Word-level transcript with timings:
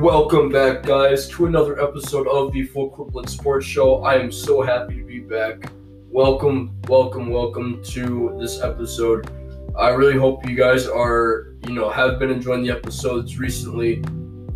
Welcome 0.00 0.48
back, 0.48 0.82
guys, 0.82 1.28
to 1.28 1.44
another 1.44 1.78
episode 1.78 2.26
of 2.26 2.54
the 2.54 2.62
Full 2.62 2.88
Court 2.88 3.28
Sports 3.28 3.66
Show. 3.66 4.02
I 4.02 4.14
am 4.14 4.32
so 4.32 4.62
happy 4.62 4.96
to 4.96 5.04
be 5.04 5.20
back. 5.20 5.70
Welcome, 6.08 6.74
welcome, 6.88 7.28
welcome 7.28 7.84
to 7.88 8.34
this 8.40 8.62
episode. 8.62 9.30
I 9.76 9.90
really 9.90 10.16
hope 10.16 10.48
you 10.48 10.56
guys 10.56 10.86
are, 10.86 11.48
you 11.66 11.74
know, 11.74 11.90
have 11.90 12.18
been 12.18 12.30
enjoying 12.30 12.62
the 12.62 12.70
episodes 12.70 13.38
recently. 13.38 14.02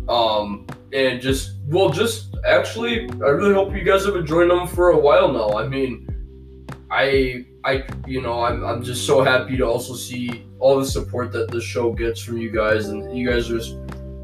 Um, 0.09 0.65
and 0.91 1.21
just, 1.21 1.57
well, 1.67 1.91
just 1.91 2.35
actually, 2.43 3.07
I 3.23 3.27
really 3.27 3.53
hope 3.53 3.71
you 3.75 3.83
guys 3.83 4.03
have 4.05 4.15
enjoyed 4.15 4.49
them 4.49 4.65
for 4.65 4.89
a 4.89 4.97
while 4.97 5.31
now. 5.31 5.59
I 5.59 5.67
mean, 5.67 6.75
I, 6.89 7.45
I, 7.63 7.83
you 8.07 8.19
know, 8.19 8.43
I'm, 8.43 8.65
I'm 8.65 8.81
just 8.81 9.05
so 9.05 9.23
happy 9.23 9.57
to 9.57 9.63
also 9.63 9.93
see 9.93 10.47
all 10.57 10.79
the 10.79 10.87
support 10.87 11.31
that 11.33 11.51
this 11.51 11.63
show 11.63 11.93
gets 11.93 12.19
from 12.19 12.39
you 12.39 12.49
guys, 12.49 12.87
and 12.87 13.15
you 13.15 13.29
guys 13.29 13.51
are 13.51 13.59
just 13.59 13.77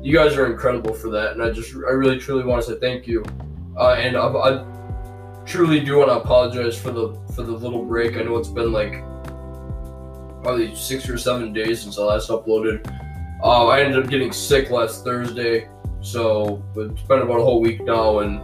you 0.03 0.13
guys 0.13 0.35
are 0.35 0.51
incredible 0.51 0.93
for 0.93 1.09
that, 1.11 1.33
and 1.33 1.43
I 1.43 1.51
just 1.51 1.73
I 1.75 1.91
really 1.91 2.17
truly 2.17 2.43
want 2.43 2.63
to 2.63 2.73
say 2.73 2.79
thank 2.79 3.07
you. 3.07 3.23
Uh, 3.77 3.93
and 3.93 4.17
I, 4.17 4.27
I 4.27 5.43
truly 5.45 5.79
do 5.79 5.97
want 5.97 6.09
to 6.09 6.15
apologize 6.15 6.79
for 6.79 6.91
the 6.91 7.13
for 7.35 7.43
the 7.43 7.51
little 7.51 7.85
break. 7.85 8.17
I 8.17 8.23
know 8.23 8.37
it's 8.37 8.49
been 8.49 8.71
like 8.71 9.03
probably 10.41 10.75
six 10.75 11.07
or 11.07 11.17
seven 11.17 11.53
days 11.53 11.81
since 11.83 11.99
I 11.99 12.03
last 12.03 12.29
uploaded. 12.29 12.85
Uh, 13.43 13.67
I 13.67 13.81
ended 13.81 14.03
up 14.03 14.09
getting 14.09 14.31
sick 14.31 14.71
last 14.71 15.03
Thursday, 15.03 15.69
so 16.01 16.63
it's 16.75 17.01
been 17.03 17.19
about 17.19 17.39
a 17.39 17.43
whole 17.43 17.61
week 17.61 17.83
now, 17.83 18.19
and 18.19 18.39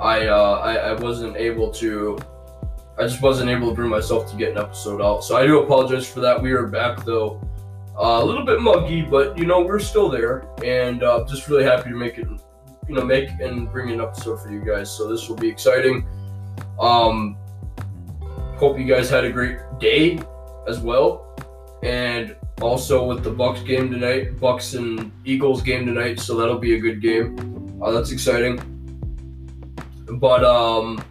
I 0.00 0.26
uh, 0.26 0.60
I, 0.62 0.74
I 0.74 0.92
wasn't 0.92 1.36
able 1.36 1.72
to. 1.72 2.18
I 2.96 3.02
just 3.02 3.20
wasn't 3.20 3.50
able 3.50 3.70
to 3.70 3.74
bring 3.74 3.90
myself 3.90 4.30
to 4.30 4.36
get 4.36 4.52
an 4.52 4.58
episode 4.58 5.02
out. 5.02 5.24
So 5.24 5.36
I 5.36 5.44
do 5.44 5.60
apologize 5.60 6.08
for 6.08 6.20
that. 6.20 6.40
We 6.40 6.52
are 6.52 6.68
back 6.68 7.04
though. 7.04 7.40
Uh, 7.96 8.20
a 8.20 8.24
little 8.24 8.44
bit 8.44 8.60
muggy, 8.60 9.02
but 9.02 9.38
you 9.38 9.46
know 9.46 9.60
we're 9.60 9.78
still 9.78 10.08
there, 10.08 10.48
and 10.64 11.04
uh, 11.04 11.24
just 11.28 11.48
really 11.48 11.62
happy 11.62 11.90
to 11.90 11.96
make 11.96 12.18
it, 12.18 12.26
you 12.88 12.94
know, 12.94 13.04
make 13.04 13.28
and 13.40 13.70
bring 13.70 13.90
an 13.92 14.00
episode 14.00 14.42
for 14.42 14.50
you 14.50 14.64
guys. 14.64 14.90
So 14.90 15.08
this 15.08 15.28
will 15.28 15.36
be 15.36 15.48
exciting. 15.48 16.04
Um, 16.80 17.36
hope 18.56 18.78
you 18.78 18.84
guys 18.84 19.08
had 19.08 19.24
a 19.24 19.30
great 19.30 19.58
day 19.78 20.18
as 20.66 20.80
well, 20.80 21.36
and 21.84 22.34
also 22.60 23.04
with 23.04 23.22
the 23.22 23.30
Bucs 23.30 23.64
game 23.64 23.92
tonight, 23.92 24.38
Bucs 24.38 24.76
and 24.76 25.12
Eagles 25.24 25.62
game 25.62 25.86
tonight. 25.86 26.18
So 26.18 26.36
that'll 26.36 26.58
be 26.58 26.74
a 26.74 26.80
good 26.80 27.00
game. 27.00 27.80
Uh, 27.80 27.92
that's 27.92 28.10
exciting. 28.10 28.58
But 30.18 30.44
um, 30.44 31.02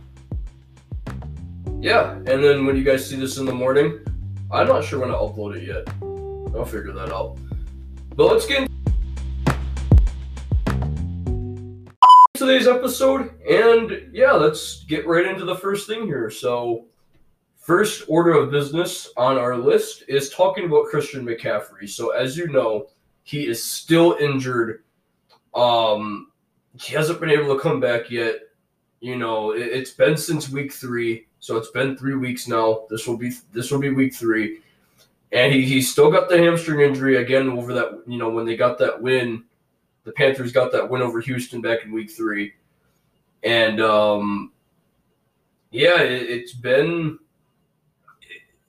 yeah, 1.80 2.16
and 2.16 2.44
then 2.44 2.66
when 2.66 2.76
you 2.76 2.84
guys 2.84 3.10
see 3.10 3.16
this 3.16 3.38
in 3.38 3.46
the 3.46 3.54
morning, 3.54 4.00
I'm 4.52 4.68
not 4.68 4.84
sure 4.84 5.00
when 5.00 5.10
to 5.10 5.16
upload 5.16 5.58
it 5.58 5.68
yet. 5.68 6.13
I'll 6.56 6.66
figure 6.66 6.94
that 6.94 7.12
out. 7.12 7.38
But 8.16 8.32
let's 8.32 8.46
get 8.46 8.70
today's 12.36 12.68
episode, 12.68 13.32
and 13.50 14.10
yeah, 14.12 14.34
let's 14.34 14.84
get 14.84 15.08
right 15.08 15.26
into 15.26 15.46
the 15.46 15.56
first 15.56 15.88
thing 15.88 16.06
here. 16.06 16.30
So, 16.30 16.86
first 17.58 18.04
order 18.08 18.34
of 18.34 18.52
business 18.52 19.12
on 19.18 19.38
our 19.38 19.58
list 19.58 20.04
is 20.08 20.30
talking 20.30 20.66
about 20.66 20.88
Christian 20.88 21.26
McCaffrey. 21.26 21.90
So, 21.90 22.12
as 22.12 22.38
you 22.38 22.48
know, 22.50 22.88
he 23.24 23.48
is 23.48 23.64
still 23.64 24.18
injured. 24.20 24.84
Um, 25.56 26.32
he 26.80 26.94
hasn't 26.94 27.20
been 27.20 27.30
able 27.30 27.56
to 27.56 27.62
come 27.62 27.80
back 27.80 28.12
yet. 28.12 28.36
You 29.00 29.18
know, 29.18 29.52
it, 29.52 29.74
has 29.74 29.92
been 29.92 30.18
since 30.18 30.50
week 30.50 30.72
three, 30.72 31.28
so 31.40 31.58
it's 31.58 31.72
been 31.72 31.98
three 31.98 32.16
weeks 32.16 32.48
now. 32.48 32.86
This 32.90 33.08
will 33.08 33.18
be 33.18 33.32
this 33.52 33.72
will 33.72 33.80
be 33.80 33.90
week 33.90 34.14
three 34.14 34.60
and 35.34 35.52
he, 35.52 35.66
he's 35.66 35.92
still 35.92 36.12
got 36.12 36.30
the 36.30 36.38
hamstring 36.38 36.82
injury 36.82 37.18
again 37.18 37.50
over 37.50 37.74
that 37.74 38.04
you 38.08 38.18
know 38.18 38.30
when 38.30 38.46
they 38.46 38.56
got 38.56 38.78
that 38.78 39.02
win. 39.02 39.44
The 40.06 40.12
panthers 40.12 40.52
got 40.52 40.72
that 40.74 40.90
win 40.90 41.02
over 41.02 41.20
houston 41.20 41.62
back 41.62 41.84
in 41.84 41.92
week 41.92 42.12
three. 42.12 42.54
And 43.44 43.82
um 43.82 44.54
yeah 45.72 46.00
it, 46.00 46.42
has 46.42 46.54
been 46.54 47.18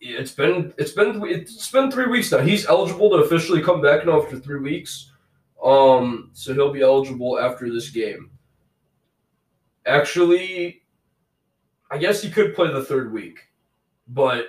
it's 0.00 0.32
been 0.32 0.72
it's 0.78 0.92
been 0.92 1.22
it's 1.24 1.70
been 1.70 1.90
three 1.90 2.06
weeks 2.06 2.32
now. 2.32 2.38
He's 2.38 2.66
eligible 2.66 3.10
to 3.10 3.16
officially 3.16 3.62
come 3.62 3.82
back 3.82 4.06
now 4.06 4.22
after 4.22 4.38
three 4.38 4.60
weeks. 4.60 5.12
Um 5.62 6.30
so 6.32 6.54
he'll 6.54 6.72
be 6.72 6.82
eligible 6.82 7.38
after 7.38 7.70
this 7.70 7.90
game. 7.90 8.30
Actually 9.86 10.80
i 11.90 11.98
guess 11.98 12.22
he 12.22 12.30
could 12.30 12.54
play 12.54 12.72
the 12.72 12.82
third 12.82 13.12
week 13.12 13.38
but 14.08 14.46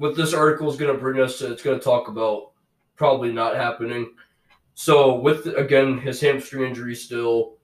what 0.00 0.16
this 0.16 0.32
article 0.32 0.70
is 0.70 0.78
going 0.78 0.92
to 0.92 0.98
bring 0.98 1.20
us 1.20 1.38
to, 1.38 1.52
it's 1.52 1.62
going 1.62 1.78
to 1.78 1.84
talk 1.84 2.08
about 2.08 2.52
probably 2.96 3.30
not 3.30 3.54
happening. 3.54 4.10
So 4.72 5.16
with 5.16 5.46
again 5.46 5.98
his 5.98 6.22
hamstring 6.22 6.66
injury 6.66 6.94
still, 6.94 7.58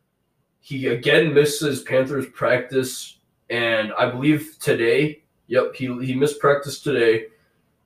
he 0.60 0.88
again 0.88 1.32
misses 1.32 1.82
Panthers 1.82 2.26
practice, 2.34 3.20
and 3.48 3.90
I 3.98 4.10
believe 4.10 4.58
today. 4.60 5.22
Yep, 5.46 5.76
he 5.76 5.86
he 6.04 6.14
missed 6.14 6.38
practice 6.38 6.80
today, 6.80 7.28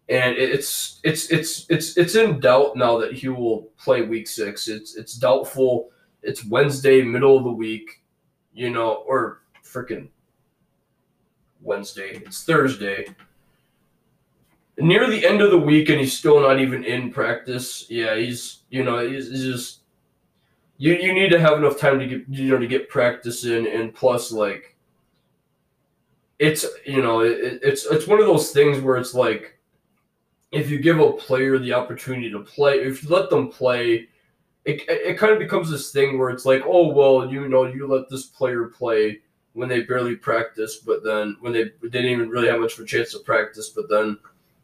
and 0.09 0.37
it's 0.37 0.99
it's 1.05 1.31
it's 1.31 1.67
it's 1.71 1.97
it's 1.97 2.17
in 2.17 2.41
doubt 2.41 2.75
now 2.75 2.99
that 2.99 3.13
he 3.13 3.29
will 3.29 3.69
play 3.79 4.03
week 4.03 4.27
six. 4.27 4.67
It's 4.67 4.97
it's 4.97 5.15
doubtful. 5.15 5.91
It's 6.25 6.45
Wednesday, 6.45 7.03
middle 7.03 7.39
of 7.39 7.45
the 7.45 7.53
week, 7.53 8.03
you 8.53 8.71
know, 8.71 9.05
or 9.07 9.43
freaking 9.65 10.09
Wednesday. 11.63 12.21
It's 12.27 12.43
Thursday 12.43 13.07
near 14.81 15.09
the 15.09 15.27
end 15.27 15.41
of 15.41 15.51
the 15.51 15.59
week 15.59 15.89
and 15.89 16.01
he's 16.01 16.17
still 16.17 16.41
not 16.41 16.61
even 16.61 16.85
in 16.85 17.13
practice. 17.13 17.87
Yeah, 17.89 18.17
he's 18.17 18.61
you 18.71 18.85
know 18.85 19.07
he's, 19.07 19.31
he's, 19.31 19.45
just 19.45 19.81
you 20.79 20.95
you 20.95 21.13
need 21.13 21.31
to 21.31 21.39
have 21.39 21.59
enough 21.59 21.79
time 21.79 21.99
to 21.99 22.07
get 22.07 22.29
you 22.29 22.51
know 22.51 22.59
to 22.59 22.67
get 22.67 22.89
practice 22.89 23.45
in 23.45 23.67
and 23.67 23.95
plus 23.95 24.33
like 24.33 24.77
it's 26.39 26.67
you 26.87 27.03
know 27.03 27.21
it, 27.21 27.61
it's 27.63 27.85
it's 27.87 28.07
one 28.07 28.19
of 28.19 28.27
those 28.27 28.51
things 28.51 28.81
where 28.81 28.97
it's 28.97 29.15
like 29.15 29.59
if 30.53 30.71
you 30.71 30.81
give 30.81 30.99
a 30.99 31.13
player 31.13 31.59
the 31.59 31.73
opportunity 31.73 32.31
to 32.31 32.41
play 32.41 32.77
if 32.81 33.03
you 33.05 33.11
let 33.11 33.31
them 33.31 33.49
play 33.49 34.09
it, 34.65 34.83
it 34.89 35.19
kind 35.19 35.33
of 35.33 35.39
becomes 35.39 35.71
this 35.71 35.93
thing 35.93 36.19
where 36.19 36.31
it's 36.31 36.47
like 36.47 36.63
oh 36.65 36.89
well 36.89 37.31
you 37.31 37.47
know 37.47 37.67
you 37.67 37.87
let 37.87 38.09
this 38.09 38.27
player 38.27 38.65
play 38.65 39.21
when 39.53 39.69
they 39.69 39.83
barely 39.83 40.17
practice 40.17 40.79
but 40.79 41.05
then 41.05 41.37
when 41.41 41.53
they, 41.53 41.65
they 41.83 41.89
didn't 41.89 42.11
even 42.11 42.31
really 42.31 42.49
have 42.49 42.61
much 42.61 42.79
of 42.79 42.85
a 42.85 42.87
chance 42.87 43.13
to 43.13 43.19
practice 43.19 43.69
but 43.69 43.89
then 43.91 44.17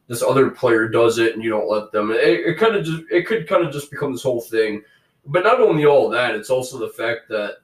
this 0.08 0.22
other 0.22 0.50
player 0.50 0.88
does 0.88 1.18
it 1.18 1.34
and 1.34 1.42
you 1.42 1.50
don't 1.50 1.68
let 1.68 1.90
them. 1.92 2.10
It, 2.10 2.18
it 2.18 2.58
kind 2.58 2.76
of 2.76 2.84
just 2.84 3.02
it 3.10 3.26
could 3.26 3.48
kind 3.48 3.66
of 3.66 3.72
just 3.72 3.90
become 3.90 4.12
this 4.12 4.22
whole 4.22 4.40
thing. 4.40 4.82
But 5.26 5.44
not 5.44 5.60
only 5.60 5.86
all 5.86 6.08
that, 6.10 6.34
it's 6.34 6.50
also 6.50 6.78
the 6.78 6.88
fact 6.88 7.28
that 7.28 7.58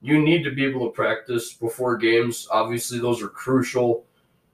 you 0.00 0.20
need 0.20 0.42
to 0.44 0.50
be 0.50 0.64
able 0.64 0.86
to 0.86 0.92
practice 0.92 1.54
before 1.54 1.96
games. 1.96 2.48
Obviously, 2.50 2.98
those 2.98 3.22
are 3.22 3.28
crucial. 3.28 4.04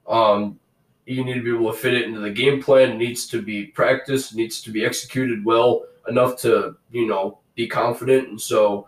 Um, 0.07 0.59
you 1.05 1.23
need 1.23 1.35
to 1.35 1.43
be 1.43 1.55
able 1.55 1.71
to 1.71 1.77
fit 1.77 1.93
it 1.93 2.03
into 2.03 2.19
the 2.19 2.31
game 2.31 2.61
plan. 2.61 2.91
It 2.91 2.97
needs 2.97 3.27
to 3.27 3.41
be 3.41 3.65
practiced. 3.65 4.35
Needs 4.35 4.61
to 4.61 4.71
be 4.71 4.85
executed 4.85 5.43
well 5.43 5.85
enough 6.07 6.39
to 6.41 6.77
you 6.91 7.07
know 7.07 7.39
be 7.55 7.67
confident. 7.67 8.29
And 8.29 8.41
so, 8.41 8.87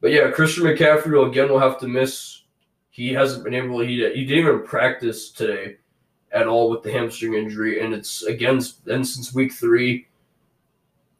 but 0.00 0.10
yeah, 0.10 0.30
Christian 0.30 0.64
McCaffrey 0.64 1.28
again 1.28 1.48
will 1.48 1.60
have 1.60 1.78
to 1.80 1.86
miss. 1.86 2.42
He 2.90 3.12
hasn't 3.12 3.44
been 3.44 3.54
able. 3.54 3.80
He 3.80 3.94
he 4.14 4.24
didn't 4.24 4.46
even 4.46 4.62
practice 4.64 5.30
today 5.30 5.76
at 6.32 6.46
all 6.46 6.70
with 6.70 6.82
the 6.82 6.92
hamstring 6.92 7.34
injury, 7.34 7.84
and 7.84 7.94
it's 7.94 8.22
against 8.22 8.86
and 8.88 9.06
since 9.06 9.34
week 9.34 9.52
three. 9.52 10.08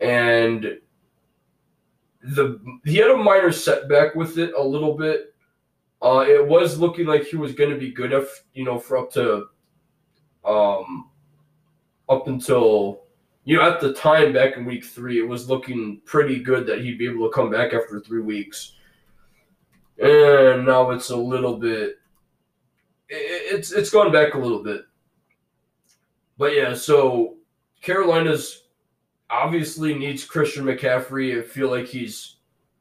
And 0.00 0.78
the 2.22 2.60
he 2.84 2.96
had 2.96 3.10
a 3.10 3.16
minor 3.16 3.52
setback 3.52 4.14
with 4.14 4.38
it 4.38 4.52
a 4.56 4.62
little 4.62 4.96
bit. 4.96 5.34
Uh, 6.00 6.24
it 6.26 6.44
was 6.44 6.78
looking 6.78 7.06
like 7.06 7.24
he 7.24 7.36
was 7.36 7.52
going 7.52 7.70
to 7.70 7.78
be 7.78 7.90
good 7.90 8.12
if 8.12 8.44
you 8.54 8.64
know 8.64 8.78
for 8.78 8.98
up 8.98 9.12
to 9.12 9.46
um 10.44 11.10
up 12.08 12.26
until 12.26 13.02
you 13.44 13.56
know 13.56 13.62
at 13.62 13.80
the 13.80 13.92
time 13.92 14.32
back 14.32 14.56
in 14.56 14.64
week 14.64 14.84
three 14.84 15.18
it 15.18 15.26
was 15.26 15.48
looking 15.48 16.00
pretty 16.04 16.40
good 16.40 16.66
that 16.66 16.80
he'd 16.80 16.98
be 16.98 17.06
able 17.06 17.28
to 17.28 17.34
come 17.34 17.50
back 17.50 17.72
after 17.72 18.00
three 18.00 18.20
weeks 18.20 18.72
and 20.02 20.66
now 20.66 20.90
it's 20.90 21.10
a 21.10 21.16
little 21.16 21.56
bit 21.56 21.98
it's 23.08 23.70
it's 23.70 23.90
gone 23.90 24.10
back 24.10 24.34
a 24.34 24.38
little 24.38 24.62
bit 24.62 24.82
but 26.42 26.56
yeah, 26.56 26.74
so 26.74 27.36
Carolina's 27.82 28.64
obviously 29.30 29.94
needs 29.94 30.24
Christian 30.24 30.64
McCaffrey. 30.64 31.38
I 31.38 31.42
feel 31.42 31.70
like 31.70 31.86
he's, 31.86 32.38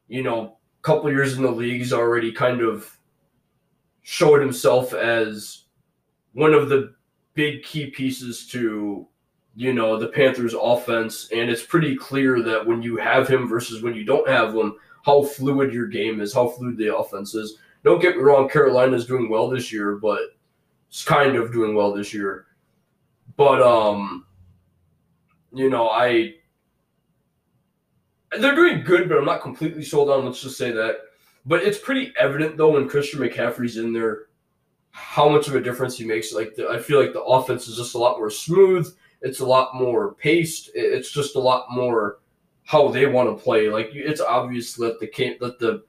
you 0.07 0.23
know, 0.23 0.57
a 0.79 0.81
couple 0.81 1.11
years 1.11 1.37
in 1.37 1.43
the 1.43 1.51
league, 1.51 1.77
he's 1.77 1.93
already 1.93 2.31
kind 2.31 2.61
of 2.61 2.97
showed 4.01 4.41
himself 4.41 4.95
as 4.95 5.65
one 6.33 6.55
of 6.55 6.69
the 6.69 6.95
big 7.35 7.61
key 7.61 7.91
pieces 7.91 8.47
to, 8.47 9.07
you 9.55 9.73
know, 9.75 9.95
the 9.95 10.07
Panthers 10.07 10.55
offense. 10.59 11.29
And 11.31 11.47
it's 11.47 11.63
pretty 11.63 11.95
clear 11.95 12.41
that 12.41 12.65
when 12.65 12.81
you 12.81 12.97
have 12.97 13.27
him 13.27 13.47
versus 13.47 13.83
when 13.83 13.93
you 13.93 14.05
don't 14.05 14.27
have 14.27 14.55
him, 14.55 14.73
how 15.05 15.21
fluid 15.21 15.71
your 15.71 15.85
game 15.85 16.19
is, 16.19 16.33
how 16.33 16.47
fluid 16.47 16.77
the 16.77 16.97
offense 16.97 17.35
is. 17.35 17.59
Don't 17.83 18.01
get 18.01 18.17
me 18.17 18.23
wrong, 18.23 18.49
Carolina's 18.49 19.05
doing 19.05 19.29
well 19.29 19.51
this 19.51 19.71
year, 19.71 19.97
but 19.97 20.35
it's 20.89 21.05
kind 21.05 21.35
of 21.35 21.53
doing 21.53 21.75
well 21.75 21.93
this 21.93 22.11
year. 22.11 22.47
But 23.37 23.61
um, 23.61 24.25
you 25.53 25.69
know, 25.69 25.89
I 25.89 26.35
they're 28.39 28.55
doing 28.55 28.83
good, 28.83 29.09
but 29.09 29.17
I'm 29.17 29.25
not 29.25 29.41
completely 29.41 29.83
sold 29.83 30.09
on. 30.09 30.25
Let's 30.25 30.41
just 30.41 30.57
say 30.57 30.71
that. 30.71 30.97
But 31.45 31.63
it's 31.63 31.77
pretty 31.77 32.13
evident 32.19 32.57
though 32.57 32.71
when 32.71 32.87
Christian 32.87 33.19
McCaffrey's 33.19 33.77
in 33.77 33.93
there, 33.93 34.27
how 34.91 35.27
much 35.27 35.47
of 35.47 35.55
a 35.55 35.61
difference 35.61 35.97
he 35.97 36.05
makes. 36.05 36.33
Like 36.33 36.55
the, 36.55 36.69
I 36.69 36.79
feel 36.79 37.01
like 37.01 37.13
the 37.13 37.23
offense 37.23 37.67
is 37.67 37.77
just 37.77 37.95
a 37.95 37.97
lot 37.97 38.17
more 38.17 38.29
smooth. 38.29 38.93
It's 39.21 39.39
a 39.39 39.45
lot 39.45 39.75
more 39.75 40.15
paced. 40.15 40.71
It's 40.73 41.11
just 41.11 41.35
a 41.35 41.39
lot 41.39 41.67
more 41.71 42.19
how 42.63 42.89
they 42.89 43.05
want 43.05 43.35
to 43.35 43.43
play. 43.43 43.69
Like 43.69 43.89
it's 43.93 44.21
obvious 44.21 44.73
that 44.75 44.99
the 44.99 45.07
that 45.39 45.59
the 45.59 45.83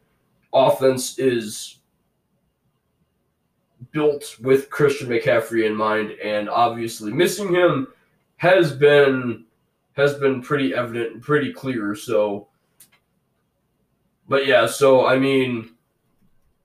offense 0.52 1.18
is 1.18 1.78
built 3.92 4.36
with 4.40 4.70
Christian 4.70 5.08
McCaffrey 5.08 5.66
in 5.66 5.74
mind, 5.74 6.12
and 6.22 6.48
obviously 6.48 7.12
missing 7.12 7.54
him 7.54 7.88
has 8.36 8.72
been 8.72 9.44
has 9.92 10.14
been 10.14 10.42
pretty 10.42 10.74
evident 10.74 11.12
and 11.12 11.22
pretty 11.22 11.52
clear. 11.52 11.94
So, 11.94 12.48
but 14.28 14.46
yeah, 14.46 14.66
so 14.66 15.06
I 15.06 15.18
mean, 15.18 15.70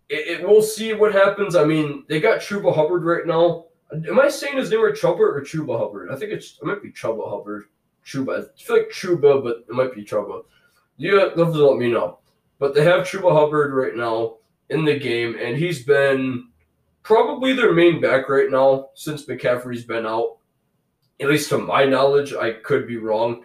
it, 0.10 0.40
it 0.40 0.48
we'll 0.48 0.62
see 0.62 0.94
what 0.94 1.14
happens. 1.14 1.56
I 1.56 1.66
mean, 1.66 2.06
they 2.08 2.20
got 2.20 2.40
Chuba 2.40 2.74
Hubbard 2.74 3.04
right 3.04 3.28
now. 3.28 3.66
Am 3.92 4.20
I 4.20 4.30
saying 4.30 4.58
his 4.58 4.72
name 4.72 4.82
or 4.82 4.92
Chuba 4.92 5.20
or 5.20 5.42
Chuba 5.42 5.78
Hubbard? 5.78 6.10
I 6.12 6.16
think 6.16 6.32
it's 6.32 6.58
it 6.62 6.66
might 6.66 6.82
be 6.82 6.92
Chuba 6.92 7.30
Hubbard. 7.30 7.66
Chuba. 8.06 8.40
I 8.40 8.62
feel 8.62 8.78
like 8.78 8.90
Chuba, 8.90 9.44
but 9.44 9.66
it 9.70 9.74
might 9.76 9.94
be 9.94 10.04
Chuba. 10.04 10.44
You 10.98 11.20
have 11.20 11.36
to 11.36 11.44
let 11.44 11.78
me 11.78 11.92
know. 11.92 12.20
But 12.60 12.74
they 12.74 12.84
have 12.84 13.06
Chuba 13.06 13.32
Hubbard 13.32 13.74
right 13.74 13.96
now 13.96 14.38
in 14.70 14.84
the 14.84 14.98
game, 14.98 15.38
and 15.40 15.56
he's 15.56 15.84
been 15.84 16.48
probably 17.08 17.54
their 17.54 17.72
main 17.72 18.02
back 18.02 18.28
right 18.28 18.52
now 18.52 18.90
since 18.94 19.26
McCaffrey's 19.26 19.86
been 19.86 20.06
out. 20.06 20.40
At 21.22 21.30
least 21.30 21.50
to 21.50 21.58
my 21.58 21.86
knowledge, 21.86 22.34
I 22.34 22.52
could 22.52 22.86
be 22.86 22.98
wrong, 22.98 23.44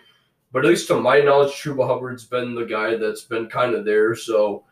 but 0.51 0.65
at 0.65 0.69
least 0.69 0.89
to 0.89 1.01
my 1.01 1.21
knowledge, 1.21 1.53
Chuba 1.53 1.87
Hubbard's 1.87 2.25
been 2.25 2.57
the 2.57 2.65
guy 2.65 2.97
that's 2.97 3.23
been 3.23 3.47
kind 3.47 3.77
of 3.77 3.85
there. 3.85 4.17
So, 4.17 4.65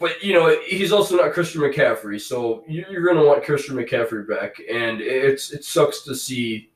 but 0.00 0.20
you 0.24 0.34
know, 0.34 0.58
he's 0.66 0.90
also 0.90 1.16
not 1.16 1.32
Christian 1.32 1.60
McCaffrey, 1.60 2.20
so 2.20 2.64
you're 2.66 3.04
going 3.04 3.16
to 3.16 3.24
want 3.24 3.44
Christian 3.44 3.76
McCaffrey 3.76 4.28
back, 4.28 4.56
and 4.68 5.00
it's 5.00 5.52
it 5.52 5.64
sucks 5.64 6.02
to 6.02 6.16
see. 6.16 6.72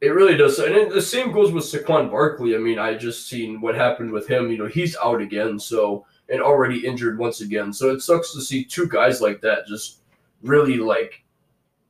It 0.00 0.08
really 0.08 0.36
does, 0.36 0.58
and 0.58 0.90
the 0.90 1.00
same 1.00 1.30
goes 1.30 1.52
with 1.52 1.64
Saquon 1.64 2.10
Barkley. 2.10 2.56
I 2.56 2.58
mean, 2.58 2.80
I 2.80 2.94
just 2.94 3.28
seen 3.28 3.60
what 3.60 3.76
happened 3.76 4.10
with 4.10 4.26
him. 4.26 4.50
You 4.50 4.58
know, 4.58 4.66
he's 4.66 4.96
out 4.96 5.22
again, 5.22 5.60
so 5.60 6.04
and 6.28 6.40
already 6.40 6.86
injured 6.86 7.18
once 7.18 7.40
again. 7.40 7.72
So 7.72 7.90
it 7.90 8.00
sucks 8.00 8.32
to 8.32 8.40
see 8.40 8.64
two 8.64 8.88
guys 8.88 9.20
like 9.20 9.40
that 9.42 9.66
just 9.66 10.00
really 10.42 10.76
like, 10.76 11.22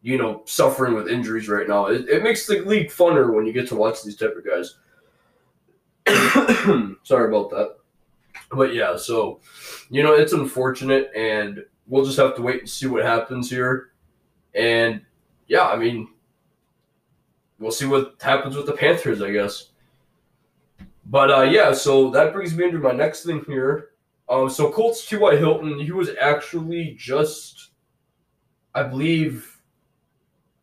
you 0.02 0.18
know, 0.18 0.42
suffering 0.44 0.94
with 0.94 1.08
injuries 1.08 1.48
right 1.48 1.68
now. 1.68 1.86
It, 1.86 2.08
it 2.08 2.22
makes 2.22 2.46
the 2.46 2.60
league 2.60 2.88
funner 2.88 3.32
when 3.32 3.46
you 3.46 3.52
get 3.52 3.68
to 3.68 3.76
watch 3.76 4.02
these 4.02 4.16
type 4.16 4.34
of 4.36 4.44
guys. 4.44 4.76
Sorry 7.02 7.28
about 7.28 7.50
that. 7.50 7.76
But 8.50 8.74
yeah, 8.74 8.96
so 8.96 9.40
you 9.90 10.02
know, 10.02 10.14
it's 10.14 10.32
unfortunate 10.32 11.10
and 11.16 11.64
we'll 11.86 12.04
just 12.04 12.18
have 12.18 12.36
to 12.36 12.42
wait 12.42 12.60
and 12.60 12.68
see 12.68 12.86
what 12.86 13.04
happens 13.04 13.50
here. 13.50 13.90
And 14.54 15.02
yeah, 15.48 15.66
I 15.66 15.76
mean, 15.76 16.08
we'll 17.58 17.72
see 17.72 17.86
what 17.86 18.16
happens 18.20 18.56
with 18.56 18.66
the 18.66 18.72
Panthers, 18.72 19.22
I 19.22 19.32
guess. 19.32 19.70
But 21.06 21.30
uh, 21.30 21.42
yeah, 21.42 21.72
so 21.72 22.10
that 22.10 22.32
brings 22.32 22.56
me 22.56 22.64
into 22.64 22.78
my 22.78 22.92
next 22.92 23.24
thing 23.24 23.44
here. 23.46 23.90
Um, 24.28 24.48
so 24.48 24.70
Colts 24.70 25.06
T.Y. 25.06 25.36
Hilton, 25.36 25.78
he 25.78 25.92
was 25.92 26.10
actually 26.20 26.96
just, 26.98 27.70
I 28.74 28.82
believe, 28.82 29.60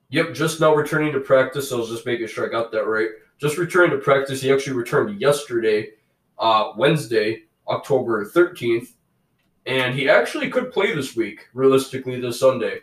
yep, 0.10 0.34
just 0.34 0.60
now 0.60 0.74
returning 0.74 1.13
to 1.13 1.19
practice. 1.19 1.72
I 1.72 1.75
was 1.75 1.90
just 1.90 2.06
making 2.06 2.28
sure 2.28 2.46
I 2.46 2.52
got 2.52 2.72
that 2.72 2.88
right. 2.88 3.10
Just 3.40 3.58
returning 3.58 3.92
to 3.92 4.04
practice. 4.04 4.42
He 4.42 4.52
actually 4.52 4.78
returned 4.78 5.22
yesterday, 5.22 5.90
uh, 6.40 6.72
Wednesday, 6.75 7.44
October 7.68 8.25
13th. 8.25 8.90
And 9.68 9.94
he 9.94 10.10
actually 10.10 10.50
could 10.50 10.72
play 10.72 10.96
this 10.96 11.16
week, 11.16 11.48
realistically, 11.54 12.19
this 12.19 12.40
Sunday. 12.40 12.80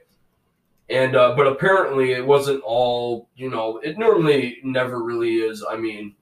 And, 0.91 1.17
uh, 1.17 1.35
but 1.35 1.49
apparently 1.49 2.13
it 2.13 2.25
wasn't 2.25 2.63
all, 2.65 3.29
you 3.35 3.51
know, 3.51 3.79
it 3.79 3.99
normally 3.99 4.59
never 4.63 5.03
really 5.03 5.37
is. 5.37 5.65
I 5.69 5.77
mean, 5.77 6.15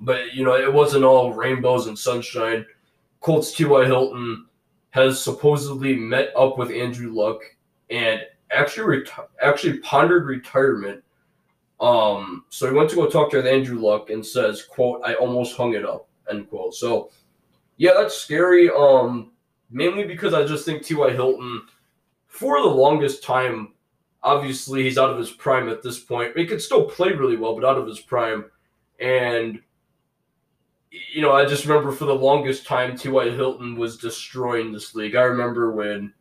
but, 0.00 0.34
you 0.34 0.44
know, 0.44 0.56
it 0.56 0.72
wasn't 0.72 1.04
all 1.04 1.32
rainbows 1.32 1.86
and 1.86 1.98
sunshine 1.98 2.66
Colts 3.20 3.52
T.Y. 3.52 3.84
Hilton 3.84 4.46
has 4.90 5.22
supposedly 5.22 5.96
met 5.96 6.30
up 6.36 6.58
with 6.58 6.70
Andrew 6.70 7.12
Luck 7.12 7.40
and 7.90 8.22
actually 8.50 9.02
reti- 9.02 9.28
actually 9.42 9.78
pondered 9.78 10.26
retirement. 10.26 11.02
Um, 11.80 12.44
so 12.48 12.66
he 12.66 12.72
went 12.72 12.90
to 12.90 12.96
go 12.96 13.08
talk 13.08 13.30
to 13.30 13.50
Andrew 13.50 13.78
Luck 13.78 14.10
and 14.10 14.24
says, 14.24 14.64
"quote 14.64 15.02
I 15.04 15.14
almost 15.14 15.56
hung 15.56 15.74
it 15.74 15.84
up." 15.84 16.08
End 16.30 16.48
quote. 16.48 16.74
So, 16.74 17.10
yeah, 17.76 17.92
that's 17.94 18.16
scary. 18.16 18.70
Um, 18.70 19.32
mainly 19.70 20.04
because 20.04 20.34
I 20.34 20.44
just 20.44 20.64
think 20.64 20.82
T.Y. 20.82 21.10
Hilton, 21.10 21.62
for 22.26 22.60
the 22.60 22.68
longest 22.68 23.22
time, 23.22 23.74
obviously 24.22 24.82
he's 24.82 24.98
out 24.98 25.10
of 25.10 25.18
his 25.18 25.30
prime 25.30 25.68
at 25.68 25.82
this 25.82 25.98
point. 25.98 26.36
He 26.36 26.46
could 26.46 26.62
still 26.62 26.84
play 26.84 27.12
really 27.12 27.36
well, 27.36 27.54
but 27.54 27.64
out 27.64 27.78
of 27.78 27.86
his 27.86 28.00
prime, 28.00 28.46
and 29.00 29.60
you 30.90 31.20
know, 31.20 31.32
I 31.32 31.44
just 31.44 31.66
remember 31.66 31.92
for 31.92 32.06
the 32.06 32.14
longest 32.14 32.66
time, 32.66 32.96
T.Y. 32.96 33.30
Hilton 33.30 33.76
was 33.76 33.98
destroying 33.98 34.72
this 34.72 34.94
league. 34.94 35.16
I 35.16 35.22
remember 35.22 35.72
when, 35.72 36.12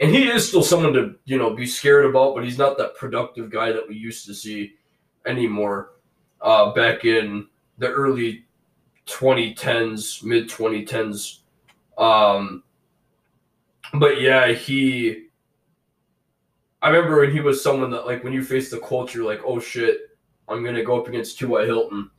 and 0.00 0.10
he 0.10 0.28
is 0.28 0.48
still 0.48 0.62
someone 0.62 0.92
to, 0.94 1.14
you 1.24 1.38
know, 1.38 1.54
be 1.54 1.66
scared 1.66 2.06
about, 2.06 2.34
but 2.34 2.44
he's 2.44 2.58
not 2.58 2.76
that 2.78 2.96
productive 2.96 3.50
guy 3.50 3.72
that 3.72 3.88
we 3.88 3.96
used 3.96 4.26
to 4.26 4.34
see 4.34 4.74
anymore 5.26 5.92
uh, 6.40 6.72
back 6.72 7.04
in 7.04 7.46
the 7.78 7.88
early 7.88 8.44
2010s, 9.06 10.22
mid 10.24 10.48
2010s. 10.48 11.38
Um, 11.96 12.62
but 13.94 14.20
yeah, 14.20 14.52
he, 14.52 15.26
I 16.82 16.88
remember 16.90 17.20
when 17.20 17.32
he 17.32 17.40
was 17.40 17.62
someone 17.62 17.90
that, 17.90 18.06
like, 18.06 18.24
when 18.24 18.32
you 18.32 18.44
face 18.44 18.70
the 18.70 18.80
culture, 18.80 19.22
like, 19.22 19.40
oh 19.44 19.58
shit, 19.58 19.98
I'm 20.48 20.62
going 20.62 20.76
to 20.76 20.84
go 20.84 21.00
up 21.00 21.08
against 21.08 21.38
T.Y. 21.38 21.64
Hilton 21.64 22.10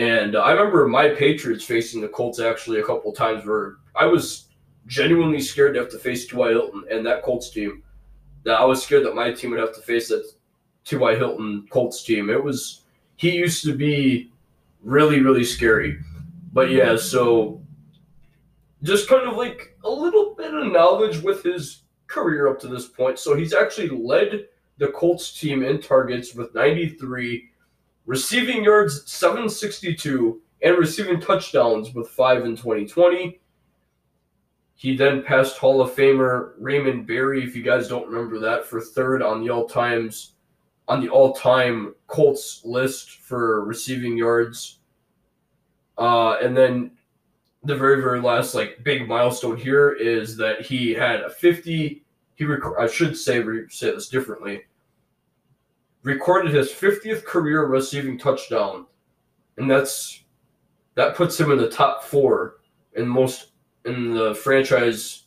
and 0.00 0.34
I 0.34 0.52
remember 0.52 0.88
my 0.88 1.10
Patriots 1.10 1.62
facing 1.62 2.00
the 2.00 2.08
Colts 2.08 2.40
actually 2.40 2.80
a 2.80 2.84
couple 2.84 3.12
times 3.12 3.44
where 3.44 3.74
I 3.94 4.06
was 4.06 4.46
genuinely 4.86 5.42
scared 5.42 5.74
to 5.74 5.80
have 5.80 5.90
to 5.90 5.98
face 5.98 6.26
T.Y. 6.26 6.48
Hilton 6.48 6.84
and 6.90 7.04
that 7.04 7.22
Colts 7.22 7.50
team. 7.50 7.82
That 8.44 8.58
I 8.58 8.64
was 8.64 8.82
scared 8.82 9.04
that 9.04 9.14
my 9.14 9.30
team 9.30 9.50
would 9.50 9.60
have 9.60 9.74
to 9.74 9.82
face 9.82 10.08
that 10.08 10.24
T.Y. 10.86 11.16
Hilton 11.16 11.66
Colts 11.68 12.02
team. 12.02 12.30
It 12.30 12.42
was 12.42 12.80
he 13.16 13.32
used 13.32 13.62
to 13.64 13.76
be 13.76 14.32
really 14.82 15.20
really 15.20 15.44
scary. 15.44 15.98
But 16.54 16.70
yeah, 16.70 16.96
so 16.96 17.60
just 18.82 19.06
kind 19.06 19.28
of 19.28 19.36
like 19.36 19.76
a 19.84 19.90
little 19.90 20.34
bit 20.34 20.54
of 20.54 20.72
knowledge 20.72 21.18
with 21.18 21.42
his 21.42 21.82
career 22.06 22.48
up 22.48 22.58
to 22.60 22.68
this 22.68 22.88
point. 22.88 23.18
So 23.18 23.36
he's 23.36 23.52
actually 23.52 23.90
led 23.90 24.46
the 24.78 24.88
Colts 24.88 25.38
team 25.38 25.62
in 25.62 25.82
targets 25.82 26.34
with 26.34 26.54
93 26.54 27.49
receiving 28.10 28.64
yards 28.64 29.08
762 29.08 30.42
and 30.62 30.76
receiving 30.76 31.20
touchdowns 31.20 31.94
with 31.94 32.08
5 32.08 32.44
in 32.44 32.56
2020. 32.56 33.40
He 34.74 34.96
then 34.96 35.22
passed 35.22 35.58
Hall 35.58 35.80
of 35.80 35.92
Famer 35.92 36.54
Raymond 36.58 37.06
Berry, 37.06 37.44
if 37.44 37.54
you 37.54 37.62
guys 37.62 37.86
don't 37.86 38.08
remember 38.08 38.40
that, 38.40 38.66
for 38.66 38.80
third 38.80 39.22
on 39.22 39.44
the 39.44 39.50
all 39.50 39.68
times 39.68 40.32
on 40.88 41.00
the 41.00 41.08
all-time 41.08 41.94
Colts 42.08 42.62
list 42.64 43.18
for 43.18 43.64
receiving 43.64 44.18
yards. 44.18 44.80
Uh, 45.96 46.32
and 46.42 46.56
then 46.56 46.90
the 47.62 47.76
very 47.76 48.02
very 48.02 48.20
last 48.20 48.56
like 48.56 48.82
big 48.82 49.06
milestone 49.06 49.56
here 49.56 49.92
is 49.92 50.36
that 50.36 50.62
he 50.62 50.92
had 50.92 51.20
a 51.20 51.30
50 51.30 52.02
he 52.34 52.44
rec- 52.44 52.76
I 52.76 52.88
should 52.88 53.16
say 53.16 53.40
say 53.68 53.92
this 53.92 54.08
differently 54.08 54.62
recorded 56.02 56.54
his 56.54 56.70
50th 56.70 57.24
career 57.24 57.66
receiving 57.66 58.18
touchdown, 58.18 58.86
and 59.56 59.70
that's 59.70 60.24
that 60.94 61.14
puts 61.14 61.38
him 61.38 61.50
in 61.50 61.58
the 61.58 61.70
top 61.70 62.04
four 62.04 62.56
in 62.94 63.06
most 63.06 63.52
in 63.84 64.12
the 64.14 64.34
franchise 64.34 65.24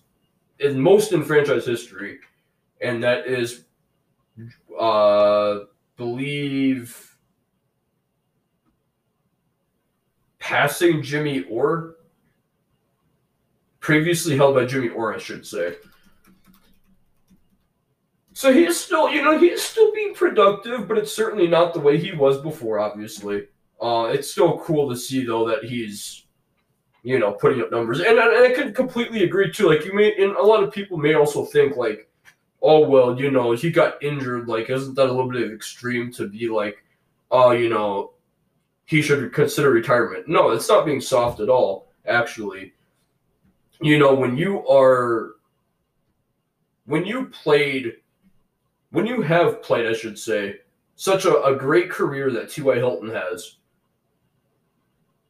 in 0.59 0.79
most 0.79 1.11
in 1.11 1.23
franchise 1.23 1.65
history, 1.65 2.19
and 2.81 3.03
that 3.03 3.27
is, 3.27 3.65
uh, 4.79 5.59
believe 5.97 7.17
passing 10.39 11.01
Jimmy 11.01 11.43
Orr, 11.49 11.95
previously 13.79 14.35
held 14.35 14.55
by 14.55 14.65
Jimmy 14.65 14.89
Orr, 14.89 15.15
I 15.15 15.17
should 15.17 15.45
say. 15.45 15.75
So 18.33 18.51
he's 18.51 18.79
still, 18.79 19.09
you 19.09 19.23
know, 19.23 19.37
he's 19.37 19.61
still 19.61 19.91
being 19.93 20.15
productive, 20.15 20.87
but 20.87 20.97
it's 20.97 21.13
certainly 21.13 21.47
not 21.47 21.73
the 21.73 21.79
way 21.79 21.97
he 21.97 22.11
was 22.11 22.41
before. 22.41 22.79
Obviously, 22.79 23.47
uh, 23.79 24.09
it's 24.11 24.29
still 24.29 24.59
cool 24.59 24.89
to 24.89 24.97
see 24.97 25.23
though 25.23 25.47
that 25.47 25.63
he's, 25.63 26.25
you 27.03 27.19
know, 27.19 27.33
putting 27.33 27.61
up 27.61 27.71
numbers, 27.71 27.99
and, 27.99 28.17
and 28.17 28.45
I 28.45 28.51
could 28.53 28.73
completely 28.73 29.23
agree 29.23 29.51
too. 29.51 29.69
Like 29.69 29.85
you 29.85 29.93
may, 29.93 30.15
and 30.15 30.35
a 30.35 30.41
lot 30.41 30.63
of 30.63 30.73
people 30.73 30.97
may 30.97 31.13
also 31.13 31.45
think 31.45 31.77
like, 31.77 32.09
oh 32.61 32.87
well, 32.87 33.19
you 33.19 33.29
know, 33.29 33.51
he 33.51 33.69
got 33.69 34.01
injured. 34.01 34.47
Like, 34.47 34.69
isn't 34.69 34.95
that 34.95 35.09
a 35.09 35.13
little 35.13 35.31
bit 35.31 35.43
of 35.43 35.51
extreme 35.51 36.11
to 36.13 36.27
be 36.27 36.49
like, 36.49 36.83
oh, 37.29 37.51
you 37.51 37.69
know, 37.69 38.13
he 38.85 39.01
should 39.01 39.31
consider 39.31 39.69
retirement. 39.69 40.27
No, 40.27 40.49
it's 40.49 40.69
not 40.69 40.85
being 40.85 41.01
soft 41.01 41.39
at 41.39 41.49
all, 41.49 41.91
actually. 42.07 42.73
You 43.81 43.99
know, 43.99 44.13
when 44.13 44.37
you 44.37 44.67
are 44.67 45.35
when 46.85 47.05
you 47.05 47.27
played 47.27 47.97
when 48.93 49.05
you 49.07 49.21
have 49.21 49.61
played, 49.63 49.87
I 49.87 49.93
should 49.93 50.17
say, 50.17 50.57
such 50.95 51.25
a, 51.25 51.43
a 51.43 51.55
great 51.55 51.89
career 51.89 52.31
that 52.31 52.49
T.Y. 52.49 52.75
Hilton 52.75 53.09
has, 53.09 53.57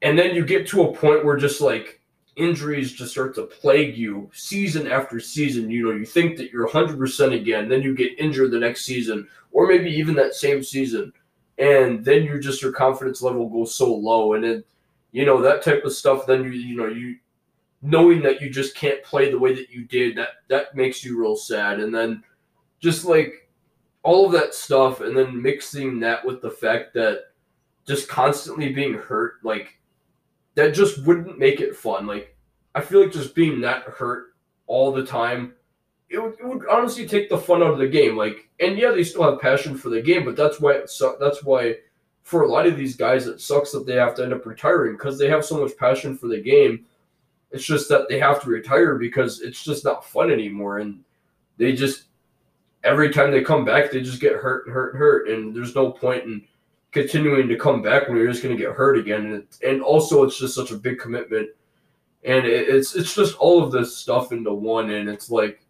and 0.01 0.19
then 0.19 0.35
you 0.35 0.45
get 0.45 0.67
to 0.67 0.83
a 0.83 0.93
point 0.93 1.23
where 1.23 1.37
just 1.37 1.61
like 1.61 2.01
injuries 2.35 2.91
just 2.91 3.11
start 3.11 3.33
to 3.35 3.43
plague 3.43 3.95
you 3.95 4.29
season 4.33 4.87
after 4.87 5.19
season. 5.19 5.69
You 5.69 5.85
know, 5.85 5.95
you 5.95 6.05
think 6.05 6.35
that 6.37 6.51
you're 6.51 6.67
100% 6.67 7.39
again, 7.39 7.69
then 7.69 7.81
you 7.81 7.95
get 7.95 8.19
injured 8.19 8.51
the 8.51 8.59
next 8.59 8.83
season, 8.83 9.27
or 9.53 9.67
maybe 9.67 9.89
even 9.89 10.13
that 10.15 10.33
same 10.33 10.61
season. 10.61 11.13
And 11.57 12.03
then 12.03 12.23
you 12.23 12.39
just, 12.39 12.61
your 12.61 12.73
confidence 12.73 13.21
level 13.21 13.47
goes 13.47 13.73
so 13.73 13.93
low. 13.93 14.33
And 14.33 14.43
then, 14.43 14.63
you 15.13 15.25
know, 15.25 15.41
that 15.41 15.61
type 15.61 15.85
of 15.85 15.93
stuff, 15.93 16.25
then 16.25 16.43
you, 16.43 16.49
you 16.49 16.75
know, 16.75 16.87
you, 16.87 17.15
knowing 17.81 18.21
that 18.23 18.41
you 18.41 18.49
just 18.49 18.75
can't 18.75 19.03
play 19.03 19.31
the 19.31 19.39
way 19.39 19.53
that 19.53 19.69
you 19.69 19.85
did, 19.85 20.17
that, 20.17 20.29
that 20.49 20.75
makes 20.75 21.05
you 21.05 21.17
real 21.17 21.37
sad. 21.37 21.79
And 21.79 21.95
then 21.95 22.23
just 22.81 23.05
like 23.05 23.42
all 24.03 24.25
of 24.25 24.31
that 24.33 24.53
stuff, 24.53 25.01
and 25.01 25.15
then 25.15 25.41
mixing 25.41 25.99
that 26.01 26.25
with 26.25 26.41
the 26.41 26.51
fact 26.51 26.93
that 26.93 27.31
just 27.87 28.07
constantly 28.07 28.71
being 28.71 28.93
hurt, 28.93 29.35
like, 29.43 29.79
that 30.55 30.73
just 30.73 31.05
wouldn't 31.05 31.39
make 31.39 31.59
it 31.59 31.75
fun. 31.75 32.05
Like 32.05 32.35
I 32.75 32.81
feel 32.81 33.01
like 33.01 33.11
just 33.11 33.35
being 33.35 33.61
that 33.61 33.83
hurt 33.83 34.35
all 34.67 34.91
the 34.91 35.05
time, 35.05 35.53
it 36.09 36.21
would, 36.21 36.33
it 36.39 36.45
would 36.45 36.67
honestly 36.67 37.07
take 37.07 37.29
the 37.29 37.37
fun 37.37 37.61
out 37.61 37.71
of 37.71 37.79
the 37.79 37.87
game. 37.87 38.15
Like, 38.15 38.49
and 38.59 38.77
yeah, 38.77 38.91
they 38.91 39.03
still 39.03 39.23
have 39.23 39.41
passion 39.41 39.75
for 39.75 39.89
the 39.89 40.01
game, 40.01 40.25
but 40.25 40.35
that's 40.35 40.59
why 40.59 40.73
it 40.73 40.89
su- 40.89 41.17
that's 41.19 41.43
why 41.43 41.75
for 42.23 42.43
a 42.43 42.47
lot 42.47 42.65
of 42.65 42.77
these 42.77 42.95
guys 42.95 43.27
it 43.27 43.41
sucks 43.41 43.71
that 43.71 43.85
they 43.85 43.95
have 43.95 44.15
to 44.15 44.23
end 44.23 44.33
up 44.33 44.45
retiring 44.45 44.93
because 44.93 45.17
they 45.17 45.27
have 45.27 45.43
so 45.43 45.59
much 45.59 45.77
passion 45.77 46.17
for 46.17 46.27
the 46.27 46.41
game. 46.41 46.85
It's 47.51 47.65
just 47.65 47.89
that 47.89 48.09
they 48.09 48.17
have 48.19 48.41
to 48.41 48.49
retire 48.49 48.95
because 48.95 49.41
it's 49.41 49.63
just 49.63 49.85
not 49.85 50.05
fun 50.05 50.31
anymore, 50.31 50.79
and 50.79 51.03
they 51.57 51.73
just 51.73 52.05
every 52.83 53.11
time 53.11 53.31
they 53.31 53.41
come 53.41 53.65
back 53.65 53.91
they 53.91 54.01
just 54.01 54.21
get 54.21 54.33
hurt 54.33 54.65
and 54.65 54.73
hurt 54.73 54.93
and 54.93 54.99
hurt, 54.99 55.29
and 55.29 55.55
there's 55.55 55.75
no 55.75 55.91
point 55.91 56.23
in 56.23 56.45
continuing 56.93 57.47
to 57.47 57.57
come 57.57 57.81
back 57.81 58.07
when 58.07 58.17
you're 58.17 58.31
just 58.31 58.43
going 58.43 58.55
to 58.55 58.61
get 58.61 58.73
hurt 58.73 58.97
again. 58.97 59.25
And, 59.25 59.33
it, 59.33 59.57
and 59.67 59.81
also, 59.81 60.23
it's 60.23 60.37
just 60.37 60.55
such 60.55 60.71
a 60.71 60.77
big 60.77 60.99
commitment. 60.99 61.49
And 62.23 62.45
it, 62.45 62.69
it's 62.69 62.95
it's 62.95 63.13
just 63.13 63.35
all 63.35 63.61
of 63.61 63.71
this 63.71 63.97
stuff 63.97 64.31
into 64.31 64.53
one. 64.53 64.91
And 64.91 65.09
it's 65.09 65.29
like 65.29 65.65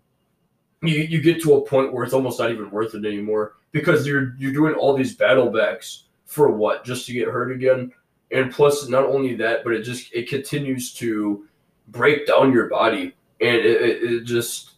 you, 0.84 0.98
you 0.98 1.22
get 1.22 1.41
to 1.43 1.55
a 1.55 1.65
point 1.65 1.93
where 1.93 2.03
it's 2.03 2.13
almost 2.13 2.39
not 2.39 2.51
even 2.51 2.70
worth 2.70 2.93
it 2.93 3.05
anymore 3.05 3.55
because 3.72 4.05
you're 4.05 4.36
you're 4.38 4.53
doing 4.53 4.75
all 4.75 4.96
these 4.96 5.15
battle 5.15 5.50
backs 5.50 6.03
for 6.25 6.51
what 6.51 6.86
just 6.86 7.08
to 7.08 7.13
get 7.13 7.27
hurt 7.27 7.51
again. 7.51 7.91
And 8.32 8.51
plus, 8.51 8.88
not 8.88 9.05
only 9.05 9.36
that, 9.36 9.63
but 9.63 9.74
it 9.74 9.84
just 9.84 10.13
it 10.13 10.29
continues 10.29 10.93
to 10.96 11.48
break 11.88 12.27
down 12.27 12.51
your 12.51 12.67
body, 12.67 13.15
and 13.41 13.55
it, 13.55 13.82
it, 13.82 14.03
it 14.03 14.24
just 14.25 14.72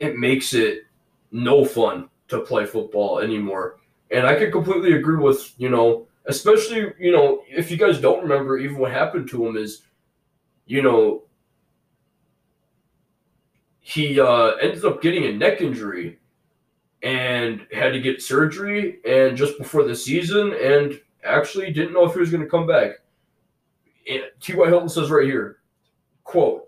it 0.00 0.16
makes 0.16 0.54
it 0.54 0.82
no 1.30 1.64
fun 1.64 2.08
to 2.28 2.40
play 2.40 2.66
football 2.66 3.20
anymore 3.20 3.78
and 4.10 4.26
I 4.26 4.34
can 4.36 4.50
completely 4.50 4.92
agree 4.94 5.18
with, 5.18 5.52
you 5.58 5.68
know, 5.68 6.06
especially, 6.26 6.92
you 6.98 7.12
know, 7.12 7.42
if 7.48 7.70
you 7.70 7.76
guys 7.76 8.00
don't 8.00 8.22
remember 8.22 8.58
even 8.58 8.78
what 8.78 8.90
happened 8.90 9.28
to 9.30 9.46
him 9.46 9.56
is, 9.56 9.82
you 10.66 10.82
know, 10.82 11.24
he 13.80 14.20
uh, 14.20 14.52
ended 14.60 14.84
up 14.84 15.02
getting 15.02 15.24
a 15.24 15.32
neck 15.32 15.60
injury 15.60 16.18
and 17.02 17.66
had 17.72 17.90
to 17.90 18.00
get 18.00 18.22
surgery 18.22 18.98
and 19.06 19.36
just 19.36 19.56
before 19.56 19.84
the 19.84 19.94
season 19.94 20.52
and 20.62 21.00
actually 21.24 21.72
didn't 21.72 21.94
know 21.94 22.04
if 22.04 22.12
he 22.12 22.20
was 22.20 22.30
going 22.30 22.42
to 22.42 22.50
come 22.50 22.66
back. 22.66 22.92
T.Y. 24.40 24.66
Hilton 24.66 24.88
says 24.88 25.10
right 25.10 25.26
here, 25.26 25.58
quote, 26.24 26.66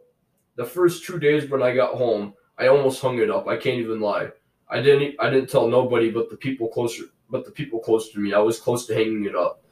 the 0.56 0.64
first 0.64 1.04
two 1.04 1.18
days 1.18 1.48
when 1.48 1.62
I 1.62 1.74
got 1.74 1.94
home, 1.94 2.34
I 2.58 2.68
almost 2.68 3.00
hung 3.00 3.18
it 3.18 3.30
up. 3.30 3.48
I 3.48 3.56
can't 3.56 3.78
even 3.78 4.00
lie. 4.00 4.30
I 4.70 4.80
didn't 4.80 5.16
I 5.18 5.30
didn't 5.30 5.50
tell 5.50 5.68
nobody 5.68 6.10
but 6.10 6.30
the 6.30 6.36
people 6.36 6.68
closer 6.68 7.04
but 7.30 7.44
the 7.44 7.50
people 7.50 7.78
close 7.78 8.10
to 8.10 8.18
me. 8.18 8.32
I 8.32 8.38
was 8.38 8.60
close 8.60 8.86
to 8.86 8.94
hanging 8.94 9.24
it 9.24 9.36
up. 9.36 9.62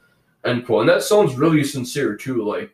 End 0.45 0.65
quote. 0.65 0.81
And 0.81 0.89
that 0.89 1.03
sounds 1.03 1.35
really 1.35 1.63
sincere 1.63 2.15
too. 2.15 2.43
Like, 2.43 2.71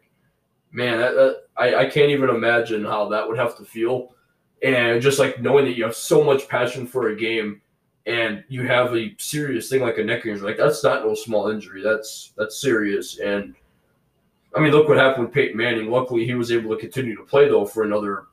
man, 0.71 0.99
that, 0.99 1.15
that, 1.15 1.43
I, 1.57 1.75
I 1.75 1.85
can't 1.89 2.11
even 2.11 2.29
imagine 2.29 2.85
how 2.85 3.09
that 3.09 3.27
would 3.27 3.37
have 3.37 3.57
to 3.57 3.65
feel. 3.65 4.13
And 4.61 5.01
just 5.01 5.19
like 5.19 5.41
knowing 5.41 5.65
that 5.65 5.75
you 5.75 5.83
have 5.83 5.95
so 5.95 6.23
much 6.23 6.47
passion 6.47 6.85
for 6.85 7.09
a 7.09 7.15
game 7.15 7.61
and 8.05 8.43
you 8.47 8.67
have 8.67 8.95
a 8.95 9.15
serious 9.17 9.69
thing 9.69 9.81
like 9.81 9.97
a 9.97 10.03
neck 10.03 10.25
injury, 10.25 10.47
like 10.47 10.57
that's 10.57 10.83
not 10.83 11.03
no 11.03 11.15
small 11.15 11.49
injury. 11.49 11.81
That's 11.83 12.33
that's 12.37 12.61
serious. 12.61 13.19
And 13.19 13.55
I 14.55 14.59
mean, 14.59 14.71
look 14.71 14.87
what 14.87 14.97
happened 14.97 15.25
with 15.25 15.33
Peyton 15.33 15.57
Manning. 15.57 15.89
Luckily, 15.89 16.25
he 16.25 16.35
was 16.35 16.51
able 16.51 16.73
to 16.73 16.79
continue 16.79 17.15
to 17.15 17.23
play 17.23 17.47
though 17.49 17.65
for 17.65 17.83
another 17.83 18.27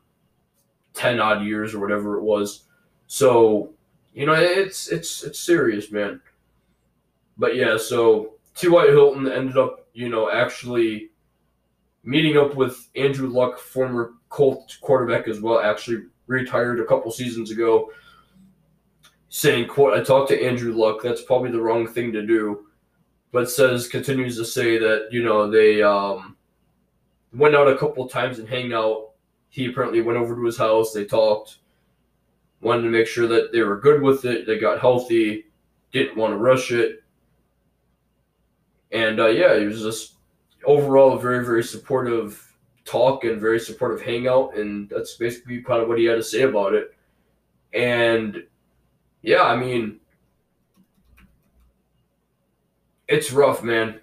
ten 0.93 1.19
odd 1.19 1.43
years 1.43 1.73
or 1.73 1.79
whatever 1.79 2.17
it 2.17 2.23
was. 2.23 2.65
So 3.07 3.73
you 4.13 4.25
know, 4.25 4.33
it's 4.33 4.87
it's 4.87 5.23
it's 5.23 5.39
serious, 5.39 5.91
man 5.91 6.21
but 7.37 7.55
yeah, 7.55 7.77
so 7.77 8.33
T.Y. 8.55 8.87
Hilton 8.87 9.31
ended 9.31 9.57
up, 9.57 9.87
you 9.93 10.09
know, 10.09 10.29
actually 10.29 11.09
meeting 12.03 12.37
up 12.37 12.55
with 12.55 12.89
Andrew 12.95 13.29
Luck, 13.29 13.57
former 13.57 14.13
Colt 14.29 14.77
quarterback 14.81 15.27
as 15.27 15.39
well, 15.39 15.59
actually 15.59 16.03
retired 16.27 16.79
a 16.79 16.85
couple 16.85 17.11
seasons 17.11 17.51
ago, 17.51 17.91
saying, 19.29 19.67
quote, 19.67 19.97
I 19.97 20.03
talked 20.03 20.29
to 20.29 20.43
Andrew 20.43 20.73
Luck, 20.73 21.01
that's 21.01 21.21
probably 21.21 21.51
the 21.51 21.61
wrong 21.61 21.87
thing 21.87 22.11
to 22.13 22.25
do. 22.25 22.67
But 23.31 23.49
says 23.49 23.87
continues 23.87 24.37
to 24.37 24.45
say 24.45 24.77
that, 24.77 25.07
you 25.11 25.23
know, 25.23 25.49
they 25.49 25.81
um, 25.81 26.37
went 27.33 27.55
out 27.55 27.67
a 27.67 27.77
couple 27.77 28.07
times 28.07 28.37
and 28.37 28.47
hang 28.47 28.73
out. 28.73 29.09
He 29.49 29.65
apparently 29.65 30.01
went 30.01 30.19
over 30.19 30.35
to 30.35 30.45
his 30.45 30.57
house, 30.57 30.93
they 30.93 31.05
talked, 31.05 31.59
wanted 32.63 32.83
to 32.83 32.89
make 32.89 33.07
sure 33.07 33.27
that 33.27 33.51
they 33.51 33.61
were 33.61 33.79
good 33.79 34.01
with 34.01 34.25
it, 34.25 34.47
they 34.47 34.57
got 34.57 34.79
healthy, 34.79 35.45
didn't 35.91 36.17
want 36.17 36.33
to 36.33 36.37
rush 36.37 36.71
it 36.71 37.03
and 38.93 39.19
uh, 39.19 39.27
yeah, 39.27 39.53
it 39.53 39.65
was 39.65 39.81
just 39.81 40.13
overall 40.65 41.13
a 41.17 41.19
very, 41.19 41.43
very 41.43 41.63
supportive 41.63 42.55
talk 42.85 43.23
and 43.23 43.41
very 43.41 43.59
supportive 43.59 44.01
hangout. 44.01 44.55
And 44.55 44.87
that's 44.87 45.15
basically 45.15 45.63
kind 45.63 45.81
of 45.81 45.89
what 45.89 45.97
he 45.97 46.05
had 46.05 46.15
to 46.15 46.23
say 46.23 46.43
about 46.43 46.75
it. 46.75 46.95
And 47.73 48.43
yeah, 49.23 49.41
I 49.41 49.55
mean, 49.55 49.99
it's 53.07 53.31
rough, 53.31 53.63
man. 53.63 53.99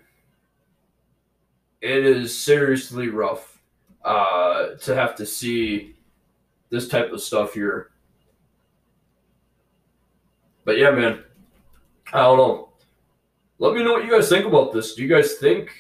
It 1.81 2.05
is 2.05 2.37
seriously 2.37 3.09
rough 3.09 3.63
uh, 4.05 4.75
to 4.83 4.95
have 4.95 5.15
to 5.17 5.25
see 5.25 5.95
this 6.69 6.89
type 6.89 7.13
of 7.13 7.23
stuff 7.23 7.55
here. 7.55 7.90
But 10.71 10.79
yeah, 10.79 10.91
man, 10.91 11.25
I 12.13 12.21
don't 12.21 12.39
know 12.39 12.71
let 13.61 13.75
me 13.75 13.85
know 13.85 13.93
what 13.93 14.05
you 14.05 14.11
guys 14.11 14.29
think 14.29 14.47
about 14.47 14.73
this. 14.73 14.95
Do 14.95 15.03
you 15.03 15.09
guys 15.09 15.35
think? 15.35 15.71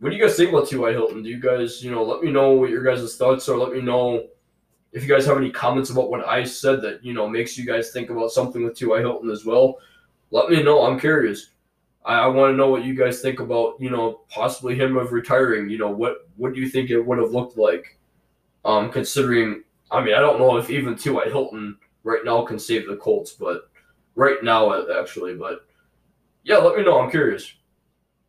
What 0.00 0.10
do 0.10 0.16
you 0.16 0.22
guys 0.22 0.36
think 0.36 0.50
about 0.50 0.66
T.Y. 0.66 0.92
Hilton? 0.92 1.22
Do 1.22 1.28
you 1.28 1.38
guys, 1.38 1.84
you 1.84 1.90
know, 1.90 2.02
let 2.02 2.22
me 2.22 2.32
know 2.32 2.52
what 2.52 2.70
your 2.70 2.82
guys' 2.82 3.16
thoughts 3.16 3.48
are. 3.48 3.56
Let 3.56 3.72
me 3.72 3.82
know 3.82 4.28
if 4.92 5.02
you 5.02 5.08
guys 5.08 5.26
have 5.26 5.36
any 5.36 5.50
comments 5.50 5.90
about 5.90 6.10
what 6.10 6.26
I 6.26 6.42
said 6.42 6.80
that, 6.82 7.04
you 7.04 7.12
know, 7.12 7.28
makes 7.28 7.56
you 7.56 7.66
guys 7.66 7.90
think 7.90 8.08
about 8.08 8.30
something 8.30 8.64
with 8.64 8.76
T.Y. 8.76 8.98
Hilton 9.00 9.30
as 9.30 9.44
well. 9.44 9.76
Let 10.30 10.48
me 10.48 10.62
know. 10.62 10.86
I'm 10.86 10.98
curious. 10.98 11.50
I, 12.04 12.20
I 12.20 12.26
want 12.28 12.52
to 12.52 12.56
know 12.56 12.70
what 12.70 12.84
you 12.84 12.94
guys 12.94 13.20
think 13.20 13.40
about, 13.40 13.74
you 13.78 13.90
know, 13.90 14.22
possibly 14.30 14.74
him 14.74 14.96
of 14.96 15.12
retiring. 15.12 15.68
You 15.68 15.78
know, 15.78 15.90
what 15.90 16.28
what 16.36 16.54
do 16.54 16.60
you 16.60 16.68
think 16.68 16.88
it 16.88 17.00
would 17.00 17.18
have 17.18 17.32
looked 17.32 17.58
like? 17.58 17.98
Um, 18.64 18.90
considering, 18.90 19.64
I 19.90 20.02
mean, 20.02 20.14
I 20.14 20.20
don't 20.20 20.38
know 20.38 20.56
if 20.56 20.70
even 20.70 20.96
T.Y. 20.96 21.26
Hilton 21.26 21.76
right 22.04 22.24
now 22.24 22.42
can 22.42 22.58
save 22.58 22.86
the 22.86 22.96
Colts, 22.96 23.32
but 23.32 23.70
right 24.16 24.42
now, 24.42 24.70
uh, 24.70 24.86
actually, 24.98 25.34
but 25.34 25.66
yeah, 26.42 26.56
let 26.56 26.76
me 26.76 26.82
know. 26.84 27.00
I'm 27.00 27.10
curious. 27.10 27.52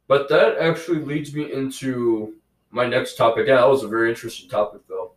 But 0.07 0.29
that 0.29 0.57
actually 0.59 0.99
leads 0.99 1.33
me 1.33 1.51
into 1.51 2.35
my 2.71 2.87
next 2.87 3.15
topic. 3.15 3.47
Yeah, 3.47 3.57
that 3.57 3.69
was 3.69 3.83
a 3.83 3.87
very 3.87 4.09
interesting 4.09 4.49
topic, 4.49 4.81
though. 4.87 5.13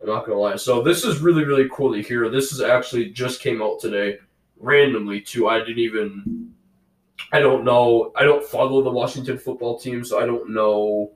I'm 0.00 0.08
not 0.08 0.26
gonna 0.26 0.38
lie. 0.38 0.56
So 0.56 0.82
this 0.82 1.04
is 1.04 1.20
really, 1.20 1.44
really 1.44 1.68
cool 1.72 1.92
to 1.92 2.02
hear. 2.02 2.28
This 2.28 2.52
is 2.52 2.60
actually 2.60 3.10
just 3.10 3.40
came 3.40 3.62
out 3.62 3.80
today, 3.80 4.18
randomly 4.58 5.20
too. 5.20 5.48
I 5.48 5.58
didn't 5.58 5.78
even. 5.78 6.52
I 7.32 7.40
don't 7.40 7.64
know. 7.64 8.12
I 8.14 8.24
don't 8.24 8.44
follow 8.44 8.82
the 8.82 8.90
Washington 8.90 9.38
football 9.38 9.78
team, 9.78 10.04
so 10.04 10.20
I 10.20 10.26
don't 10.26 10.50
know 10.50 11.12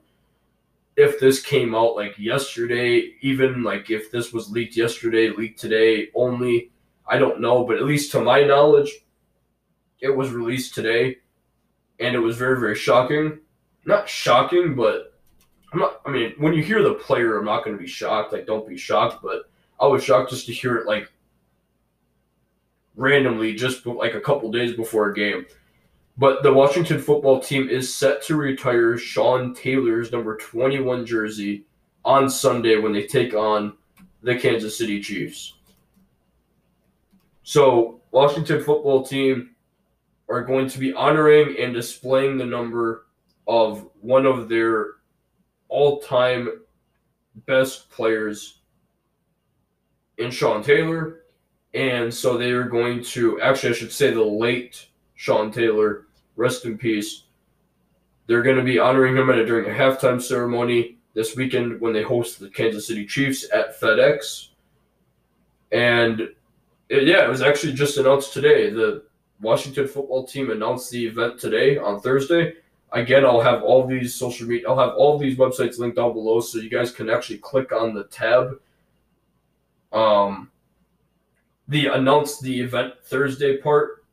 if 0.97 1.19
this 1.19 1.41
came 1.41 1.75
out 1.75 1.95
like 1.95 2.17
yesterday. 2.17 3.13
Even 3.21 3.63
like 3.63 3.89
if 3.89 4.11
this 4.11 4.33
was 4.33 4.49
leaked 4.49 4.75
yesterday, 4.75 5.29
leaked 5.29 5.59
today 5.59 6.09
only. 6.15 6.71
I 7.11 7.17
don't 7.17 7.41
know, 7.41 7.65
but 7.65 7.75
at 7.75 7.83
least 7.83 8.11
to 8.13 8.21
my 8.21 8.41
knowledge, 8.41 8.89
it 9.99 10.09
was 10.09 10.31
released 10.31 10.73
today, 10.73 11.17
and 11.99 12.15
it 12.15 12.19
was 12.19 12.37
very 12.37 12.57
very 12.57 12.75
shocking. 12.75 13.39
Not 13.85 14.07
shocking, 14.07 14.75
but 14.75 15.19
I'm 15.73 15.79
not. 15.79 16.01
I 16.05 16.09
mean, 16.09 16.33
when 16.37 16.53
you 16.53 16.63
hear 16.63 16.81
the 16.81 16.93
player, 16.93 17.37
I'm 17.37 17.45
not 17.45 17.65
going 17.65 17.75
to 17.75 17.81
be 17.81 17.87
shocked. 17.87 18.31
Like, 18.31 18.47
don't 18.47 18.67
be 18.67 18.77
shocked. 18.77 19.21
But 19.21 19.43
I 19.79 19.87
was 19.87 20.03
shocked 20.03 20.29
just 20.29 20.45
to 20.45 20.53
hear 20.53 20.77
it 20.77 20.87
like 20.87 21.11
randomly, 22.95 23.55
just 23.55 23.85
like 23.85 24.13
a 24.13 24.21
couple 24.21 24.49
days 24.49 24.73
before 24.73 25.09
a 25.09 25.13
game. 25.13 25.45
But 26.17 26.43
the 26.43 26.53
Washington 26.53 26.99
football 26.99 27.39
team 27.41 27.69
is 27.69 27.93
set 27.93 28.21
to 28.23 28.35
retire 28.37 28.97
Sean 28.97 29.53
Taylor's 29.53 30.11
number 30.13 30.37
21 30.37 31.05
jersey 31.05 31.65
on 32.05 32.29
Sunday 32.29 32.77
when 32.77 32.93
they 32.93 33.05
take 33.05 33.33
on 33.33 33.73
the 34.21 34.35
Kansas 34.35 34.77
City 34.77 35.01
Chiefs. 35.01 35.55
So, 37.43 38.01
Washington 38.11 38.63
football 38.63 39.03
team 39.03 39.55
are 40.29 40.43
going 40.43 40.67
to 40.69 40.79
be 40.79 40.93
honoring 40.93 41.55
and 41.59 41.73
displaying 41.73 42.37
the 42.37 42.45
number 42.45 43.07
of 43.47 43.87
one 43.99 44.25
of 44.25 44.47
their 44.47 44.93
all-time 45.67 46.61
best 47.45 47.89
players 47.89 48.59
in 50.17 50.31
Sean 50.31 50.63
Taylor. 50.63 51.23
And 51.73 52.13
so 52.13 52.37
they 52.37 52.51
are 52.51 52.63
going 52.63 53.03
to 53.05 53.41
actually 53.41 53.69
I 53.69 53.73
should 53.73 53.91
say 53.91 54.11
the 54.11 54.23
late 54.23 54.87
Sean 55.15 55.51
Taylor, 55.51 56.07
rest 56.35 56.65
in 56.65 56.77
peace. 56.77 57.23
They're 58.27 58.41
going 58.41 58.57
to 58.57 58.63
be 58.63 58.79
honoring 58.79 59.15
him 59.15 59.29
at 59.29 59.45
during 59.45 59.69
a 59.69 59.73
halftime 59.73 60.21
ceremony 60.21 60.97
this 61.13 61.35
weekend 61.35 61.79
when 61.79 61.93
they 61.93 62.03
host 62.03 62.39
the 62.39 62.49
Kansas 62.49 62.87
City 62.87 63.05
Chiefs 63.05 63.47
at 63.53 63.79
FedEx. 63.79 64.49
And 65.71 66.29
yeah, 66.99 67.25
it 67.25 67.29
was 67.29 67.41
actually 67.41 67.73
just 67.73 67.97
announced 67.97 68.33
today. 68.33 68.69
The 68.69 69.03
Washington 69.39 69.87
football 69.87 70.25
team 70.25 70.51
announced 70.51 70.91
the 70.91 71.05
event 71.05 71.39
today 71.39 71.77
on 71.77 72.01
Thursday. 72.01 72.53
Again, 72.91 73.25
I'll 73.25 73.41
have 73.41 73.63
all 73.63 73.87
these 73.87 74.13
social 74.13 74.47
media, 74.47 74.67
I'll 74.67 74.77
have 74.77 74.95
all 74.95 75.17
these 75.17 75.37
websites 75.37 75.79
linked 75.79 75.95
down 75.95 76.13
below 76.13 76.41
so 76.41 76.59
you 76.59 76.69
guys 76.69 76.91
can 76.91 77.09
actually 77.09 77.37
click 77.37 77.71
on 77.71 77.93
the 77.93 78.03
tab. 78.05 78.59
Um, 79.93 80.51
the 81.69 81.87
announce 81.87 82.39
the 82.41 82.59
event 82.59 82.95
Thursday 83.03 83.57
part. 83.57 84.05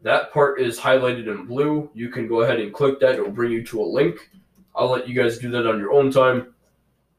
That 0.00 0.32
part 0.32 0.60
is 0.60 0.78
highlighted 0.78 1.26
in 1.26 1.46
blue. 1.46 1.90
You 1.92 2.08
can 2.08 2.26
go 2.26 2.42
ahead 2.42 2.60
and 2.60 2.72
click 2.72 3.00
that. 3.00 3.14
It'll 3.16 3.30
bring 3.30 3.52
you 3.52 3.64
to 3.64 3.82
a 3.82 3.84
link. 3.84 4.30
I'll 4.74 4.90
let 4.90 5.08
you 5.08 5.14
guys 5.14 5.38
do 5.38 5.50
that 5.50 5.66
on 5.66 5.78
your 5.78 5.92
own 5.92 6.10
time. 6.10 6.54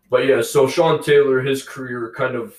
But 0.10 0.26
yeah, 0.26 0.42
so 0.42 0.68
Sean 0.68 1.04
Taylor, 1.04 1.42
his 1.42 1.64
career 1.64 2.14
kind 2.16 2.36
of 2.36 2.56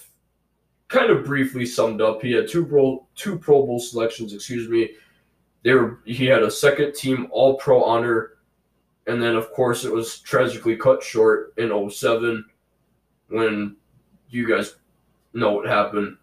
kind 0.89 1.11
of 1.11 1.25
briefly 1.25 1.67
summed 1.67 2.01
up. 2.01 2.23
He 2.23 2.33
had 2.33 2.49
two 2.49 2.65
Pro 2.65 3.07
two 3.15 3.39
Pro 3.39 3.65
Bowl 3.65 3.79
selections, 3.79 4.33
excuse 4.33 4.69
me. 4.69 4.91
They 5.63 5.75
were 5.75 6.01
he 6.05 6.27
had 6.27 6.43
a 6.43 6.51
second 6.51 6.95
team 6.95 7.29
All 7.31 7.57
Pro 7.57 7.83
honor, 7.83 8.39
and 9.07 9.23
then 9.23 9.37
of 9.37 9.53
course 9.53 9.85
it 9.85 9.93
was 9.93 10.19
tragically 10.21 10.77
cut 10.77 11.03
short 11.03 11.55
in 11.59 11.91
07 11.91 12.45
when 13.29 13.77
you 14.31 14.49
guys 14.49 14.77
know 15.35 15.53
what 15.53 15.69
happened. 15.69 16.17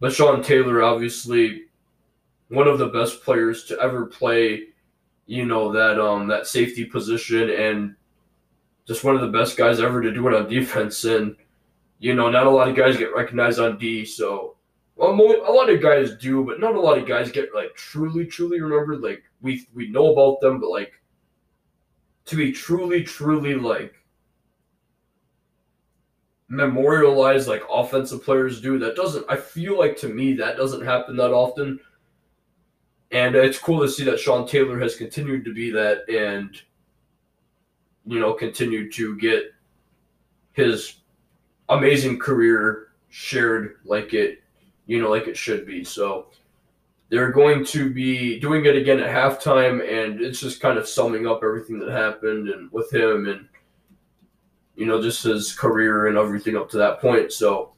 But 0.00 0.12
Sean 0.12 0.42
Taylor, 0.42 0.82
obviously, 0.82 1.64
one 2.48 2.68
of 2.68 2.78
the 2.78 2.88
best 2.88 3.22
players 3.22 3.64
to 3.64 3.80
ever 3.80 4.06
play, 4.06 4.68
you 5.26 5.44
know 5.44 5.72
that 5.72 6.00
um 6.00 6.26
that 6.28 6.46
safety 6.46 6.84
position, 6.84 7.50
and 7.50 7.94
just 8.86 9.04
one 9.04 9.14
of 9.14 9.20
the 9.20 9.38
best 9.38 9.56
guys 9.56 9.80
ever 9.80 10.00
to 10.00 10.12
do 10.12 10.26
it 10.28 10.34
on 10.34 10.48
defense. 10.48 11.04
And 11.04 11.36
you 11.98 12.14
know, 12.14 12.30
not 12.30 12.46
a 12.46 12.50
lot 12.50 12.68
of 12.68 12.76
guys 12.76 12.96
get 12.96 13.14
recognized 13.14 13.58
on 13.58 13.78
D. 13.78 14.04
So, 14.04 14.56
well, 14.96 15.12
a 15.12 15.52
lot 15.52 15.70
of 15.70 15.80
guys 15.80 16.16
do, 16.16 16.44
but 16.44 16.60
not 16.60 16.74
a 16.74 16.80
lot 16.80 16.98
of 16.98 17.06
guys 17.06 17.30
get 17.30 17.54
like 17.54 17.74
truly, 17.74 18.26
truly 18.26 18.60
remembered. 18.60 19.00
Like 19.00 19.22
we 19.40 19.66
we 19.74 19.88
know 19.88 20.12
about 20.12 20.40
them, 20.40 20.60
but 20.60 20.70
like 20.70 20.92
to 22.26 22.36
be 22.36 22.52
truly, 22.52 23.02
truly 23.02 23.54
like 23.54 23.94
memorialized 26.48 27.48
like 27.48 27.62
offensive 27.70 28.24
players 28.24 28.60
do. 28.60 28.78
That 28.78 28.96
doesn't. 28.96 29.26
I 29.28 29.36
feel 29.36 29.78
like 29.78 29.96
to 29.98 30.08
me 30.08 30.34
that 30.34 30.56
doesn't 30.56 30.84
happen 30.84 31.16
that 31.16 31.32
often. 31.32 31.80
And 33.12 33.36
it's 33.36 33.58
cool 33.58 33.80
to 33.80 33.88
see 33.88 34.04
that 34.04 34.18
Sean 34.18 34.48
Taylor 34.48 34.80
has 34.80 34.96
continued 34.96 35.44
to 35.44 35.54
be 35.54 35.70
that, 35.70 36.08
and 36.08 36.60
you 38.04 38.20
know, 38.20 38.32
continued 38.32 38.92
to 38.94 39.16
get 39.16 39.44
his 40.52 40.94
amazing 41.68 42.18
career 42.18 42.88
shared 43.08 43.76
like 43.84 44.14
it, 44.14 44.42
you 44.86 45.00
know, 45.00 45.10
like 45.10 45.26
it 45.26 45.36
should 45.36 45.66
be. 45.66 45.84
So 45.84 46.26
they're 47.08 47.32
going 47.32 47.64
to 47.66 47.90
be 47.90 48.38
doing 48.40 48.64
it 48.66 48.76
again 48.76 49.00
at 49.00 49.14
halftime, 49.14 49.80
and 49.80 50.20
it's 50.20 50.40
just 50.40 50.60
kind 50.60 50.78
of 50.78 50.88
summing 50.88 51.26
up 51.26 51.40
everything 51.42 51.78
that 51.78 51.90
happened 51.90 52.48
and 52.48 52.70
with 52.72 52.92
him 52.92 53.28
and 53.28 53.48
you 54.74 54.86
know 54.86 55.00
just 55.00 55.22
his 55.22 55.54
career 55.54 56.06
and 56.06 56.18
everything 56.18 56.56
up 56.56 56.68
to 56.70 56.78
that 56.78 57.00
point. 57.00 57.32
So 57.32 57.72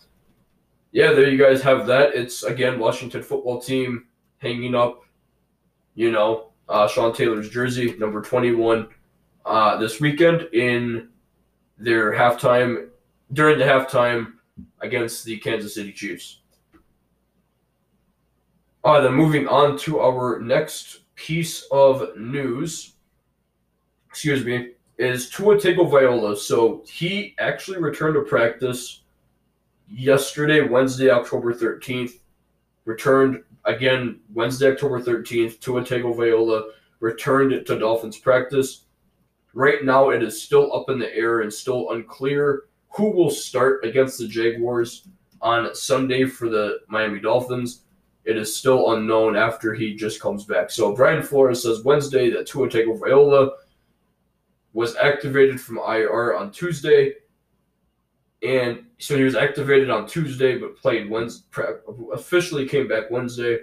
yeah, 0.92 1.12
there 1.12 1.28
you 1.28 1.38
guys 1.38 1.62
have 1.62 1.86
that. 1.86 2.14
It's 2.14 2.42
again 2.42 2.78
Washington 2.78 3.22
football 3.22 3.60
team 3.60 4.06
hanging 4.38 4.74
up, 4.74 5.02
you 5.94 6.10
know, 6.10 6.50
uh, 6.68 6.88
Sean 6.88 7.14
Taylor's 7.14 7.50
jersey, 7.50 7.94
number 7.98 8.22
twenty 8.22 8.52
one, 8.52 8.88
uh, 9.44 9.76
this 9.76 10.00
weekend 10.00 10.42
in 10.54 11.08
their 11.76 12.12
halftime 12.12 12.88
during 13.32 13.58
the 13.58 13.64
halftime 13.64 14.34
against 14.80 15.24
the 15.24 15.36
Kansas 15.38 15.74
City 15.74 15.92
Chiefs. 15.92 16.40
Uh, 18.84 19.00
then 19.00 19.12
moving 19.12 19.46
on 19.48 19.76
to 19.76 20.00
our 20.00 20.40
next 20.40 21.00
piece 21.14 21.66
of 21.72 22.16
news, 22.16 22.94
excuse 24.08 24.44
me, 24.44 24.70
is 24.98 25.28
Tua 25.28 25.56
Tagovailoa. 25.56 26.36
So 26.36 26.82
he 26.86 27.34
actually 27.38 27.78
returned 27.78 28.14
to 28.14 28.22
practice 28.22 29.02
yesterday, 29.90 30.60
Wednesday, 30.60 31.10
October 31.10 31.52
13th. 31.52 32.12
Returned 32.84 33.42
again 33.64 34.20
Wednesday, 34.32 34.70
October 34.70 35.00
13th. 35.00 35.60
Tua 35.60 35.82
Tagovailoa 35.82 36.70
returned 37.00 37.66
to 37.66 37.78
Dolphins 37.78 38.18
practice. 38.18 38.84
Right 39.54 39.84
now, 39.84 40.10
it 40.10 40.22
is 40.22 40.40
still 40.40 40.72
up 40.74 40.88
in 40.88 40.98
the 40.98 41.14
air 41.14 41.40
and 41.40 41.52
still 41.52 41.90
unclear 41.90 42.64
who 42.90 43.10
will 43.10 43.30
start 43.30 43.84
against 43.84 44.18
the 44.18 44.28
Jaguars 44.28 45.08
on 45.40 45.74
Sunday 45.74 46.24
for 46.24 46.48
the 46.48 46.80
Miami 46.88 47.20
Dolphins. 47.20 47.82
It 48.24 48.36
is 48.36 48.54
still 48.54 48.92
unknown 48.92 49.36
after 49.36 49.72
he 49.72 49.94
just 49.94 50.20
comes 50.20 50.44
back. 50.44 50.70
So 50.70 50.94
Brian 50.94 51.22
Flores 51.22 51.62
says 51.62 51.84
Wednesday 51.84 52.30
that 52.30 52.46
Tua 52.46 52.68
Tagovailoa 52.68 53.50
was 54.72 54.96
activated 54.96 55.60
from 55.60 55.78
IR 55.78 56.36
on 56.36 56.50
Tuesday, 56.50 57.14
and 58.42 58.84
so 58.98 59.16
he 59.16 59.22
was 59.22 59.34
activated 59.34 59.90
on 59.90 60.06
Tuesday 60.06 60.58
but 60.58 60.76
played 60.76 61.08
Wednesday. 61.08 61.46
Officially 62.12 62.68
came 62.68 62.86
back 62.86 63.10
Wednesday. 63.10 63.60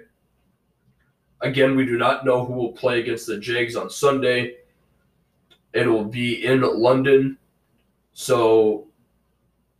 Again, 1.41 1.75
we 1.75 1.85
do 1.85 1.97
not 1.97 2.25
know 2.25 2.43
who 2.43 2.53
will 2.53 2.71
play 2.71 2.99
against 3.01 3.27
the 3.27 3.37
Jags 3.37 3.75
on 3.75 3.89
Sunday. 3.89 4.55
It 5.73 5.85
will 5.85 6.05
be 6.05 6.45
in 6.45 6.61
London, 6.61 7.37
so 8.13 8.87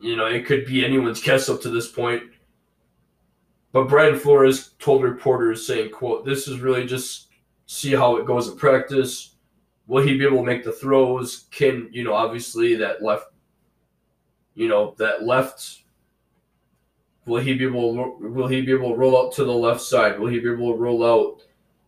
you 0.06 0.16
know, 0.16 0.28
it 0.28 0.46
could 0.46 0.66
be 0.66 0.86
anyone's 0.86 1.22
guess 1.22 1.50
up 1.50 1.62
to 1.62 1.70
this 1.70 1.92
point. 1.92 2.24
But 3.72 3.90
Brian 3.90 4.18
Flores 4.18 4.72
told 4.80 5.04
reporters 5.04 5.66
saying, 5.66 5.92
quote, 5.92 6.26
this 6.26 6.48
is 6.48 6.60
really 6.60 6.86
just 6.86 7.28
see 7.66 7.94
how 7.94 8.18
it 8.18 8.26
goes 8.26 8.48
in 8.48 8.56
practice. 8.56 9.36
Will 9.88 10.04
he 10.04 10.18
be 10.18 10.26
able 10.26 10.38
to 10.38 10.44
make 10.44 10.64
the 10.64 10.72
throws? 10.72 11.48
Can, 11.52 11.90
you 11.92 12.04
know, 12.04 12.14
obviously 12.14 12.76
that 12.76 13.04
left, 13.04 13.26
you 14.54 14.68
know, 14.68 14.96
that 15.00 15.24
left 15.24 15.82
will 17.26 17.42
he 17.42 17.56
be 17.56 17.66
able 17.66 18.20
will 18.20 18.48
he 18.48 18.62
be 18.62 18.72
able 18.72 18.92
to 18.92 18.96
roll 18.96 19.18
out 19.18 19.34
to 19.34 19.44
the 19.44 19.52
left 19.52 19.82
side? 19.82 20.20
Will 20.20 20.30
he 20.30 20.40
be 20.40 20.52
able 20.52 20.72
to 20.72 20.78
roll 20.78 21.04
out 21.04 21.42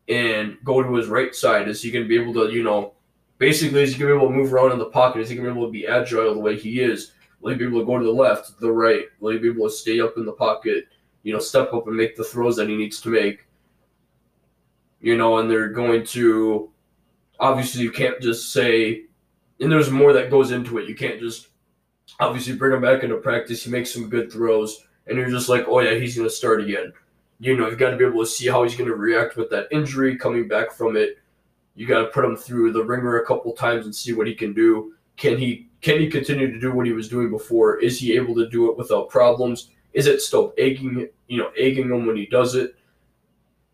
and 0.10 0.58
go 0.63 0.82
to 0.82 0.95
his 0.95 1.08
right 1.08 1.34
side? 1.34 1.67
Is 1.67 1.82
he 1.82 1.91
going 1.91 2.06
to 2.06 2.10
be 2.10 2.19
able 2.19 2.34
to, 2.34 2.51
you 2.51 2.63
know, 2.63 2.93
basically 3.38 3.84
is 3.84 3.93
he 3.93 3.99
going 3.99 4.12
to 4.12 4.15
be 4.15 4.19
able 4.19 4.34
to 4.34 4.38
move 4.38 4.53
around 4.53 4.71
in 4.71 4.80
the 4.80 4.86
pocket? 4.86 5.21
Is 5.21 5.30
he 5.30 5.36
going 5.36 5.47
to 5.47 5.53
be 5.53 5.60
able 5.60 5.67
to 5.67 5.71
be 5.71 5.88
agile 5.88 6.34
the 6.34 6.39
way 6.39 6.58
he 6.58 6.82
is? 6.82 7.13
Be 7.43 7.54
able 7.54 7.80
to 7.80 7.86
go 7.86 7.97
to 7.97 8.04
the 8.04 8.12
left, 8.12 8.60
the 8.60 8.71
right? 8.71 9.06
Will 9.19 9.32
he 9.32 9.39
be 9.39 9.50
able 9.50 9.69
to 9.69 9.73
stay 9.73 10.02
up 10.02 10.17
in 10.17 10.26
the 10.26 10.34
pocket? 10.34 10.88
You 11.23 11.34
know, 11.34 11.39
step 11.39 11.73
up 11.73 11.88
and 11.88 11.95
make 11.95 12.15
the 12.15 12.23
throws 12.23 12.58
that 12.58 12.67
he 12.67 12.76
needs 12.76 13.00
to 13.02 13.10
make. 13.10 13.47
You 15.00 15.17
know, 15.17 15.38
and 15.38 15.50
they're 15.50 15.69
going 15.69 16.06
to 16.08 16.69
obviously 17.39 17.84
you 17.84 17.91
can't 17.91 18.21
just 18.21 18.52
say, 18.52 19.04
and 19.60 19.71
there's 19.71 19.89
more 19.89 20.13
that 20.13 20.32
goes 20.32 20.52
into 20.52 20.78
it. 20.78 20.89
You 20.89 20.95
can't 20.95 21.19
just 21.19 21.50
obviously 22.19 22.56
bring 22.56 22.76
him 22.76 22.82
back 22.82 23.04
into 23.04 23.17
practice. 23.17 23.63
He 23.63 23.71
makes 23.71 23.93
some 23.93 24.10
good 24.10 24.32
throws, 24.32 24.86
and 25.06 25.17
you're 25.17 25.30
just 25.30 25.50
like, 25.50 25.65
oh 25.67 25.80
yeah, 25.80 25.95
he's 25.95 26.15
going 26.15 26.28
to 26.28 26.34
start 26.34 26.62
again. 26.62 26.91
You 27.39 27.56
know, 27.56 27.69
you've 27.69 27.80
got 27.80 27.91
to 27.91 27.97
be 27.97 28.06
able 28.06 28.21
to 28.21 28.26
see 28.26 28.47
how 28.47 28.63
he's 28.63 28.76
going 28.76 28.89
to 28.89 28.95
react 28.95 29.38
with 29.38 29.50
that 29.52 29.67
injury 29.71 30.17
coming 30.17 30.47
back 30.47 30.71
from 30.71 30.97
it. 30.97 31.19
You 31.76 31.86
got 31.86 32.02
to 32.02 32.08
put 32.08 32.26
him 32.26 32.36
through 32.36 32.71
the 32.73 32.84
ringer 32.84 33.19
a 33.19 33.26
couple 33.26 33.52
times 33.54 33.86
and 33.86 33.95
see 33.95 34.13
what 34.13 34.28
he 34.28 34.34
can 34.34 34.54
do. 34.54 34.95
Can 35.17 35.38
he 35.38 35.69
can 35.81 35.99
he 35.99 36.09
continue 36.09 36.51
to 36.51 36.59
do 36.59 36.71
what 36.71 36.85
he 36.85 36.93
was 36.93 37.09
doing 37.09 37.29
before? 37.29 37.77
Is 37.79 37.99
he 37.99 38.15
able 38.15 38.35
to 38.35 38.49
do 38.49 38.69
it 38.71 38.77
without 38.77 39.09
problems? 39.09 39.69
Is 39.93 40.07
it 40.07 40.21
still 40.21 40.53
egging, 40.57 41.07
you 41.27 41.37
know, 41.37 41.51
egging 41.57 41.89
him 41.89 42.05
when 42.05 42.15
he 42.15 42.25
does 42.25 42.55
it? 42.55 42.75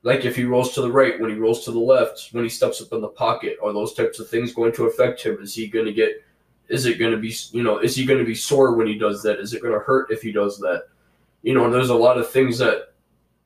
Like 0.04 0.26
if 0.26 0.36
he 0.36 0.44
rolls 0.44 0.74
to 0.74 0.82
the 0.82 0.92
right, 0.92 1.20
when 1.20 1.30
he 1.30 1.38
rolls 1.38 1.64
to 1.66 1.72
the 1.72 1.80
left, 1.80 2.30
when 2.34 2.44
he 2.44 2.50
steps 2.50 2.82
up 2.82 2.92
in 2.92 3.02
the 3.02 3.08
pocket, 3.08 3.58
are 3.64 3.72
those 3.72 3.94
types 3.94 4.20
of 4.20 4.30
things 4.30 4.54
going 4.54 4.74
to 4.74 4.86
affect 4.86 5.24
him? 5.24 5.38
Is 5.42 5.56
he 5.56 5.68
going 5.68 5.86
to 5.86 5.94
get? 5.94 6.24
Is 6.68 6.86
it 6.86 7.00
going 7.00 7.12
to 7.12 7.18
be, 7.18 7.34
you 7.52 7.64
know, 7.64 7.80
is 7.80 7.96
he 7.96 8.06
going 8.06 8.20
to 8.20 8.26
be 8.26 8.36
sore 8.36 8.76
when 8.76 8.88
he 8.88 8.98
does 8.98 9.22
that? 9.24 9.40
Is 9.40 9.54
it 9.54 9.62
going 9.62 9.74
to 9.74 9.80
hurt 9.80 10.12
if 10.12 10.22
he 10.22 10.32
does 10.32 10.58
that? 10.60 10.86
You 11.42 11.54
know, 11.54 11.70
there's 11.70 11.90
a 11.90 11.96
lot 11.96 12.18
of 12.18 12.30
things 12.30 12.58
that 12.58 12.94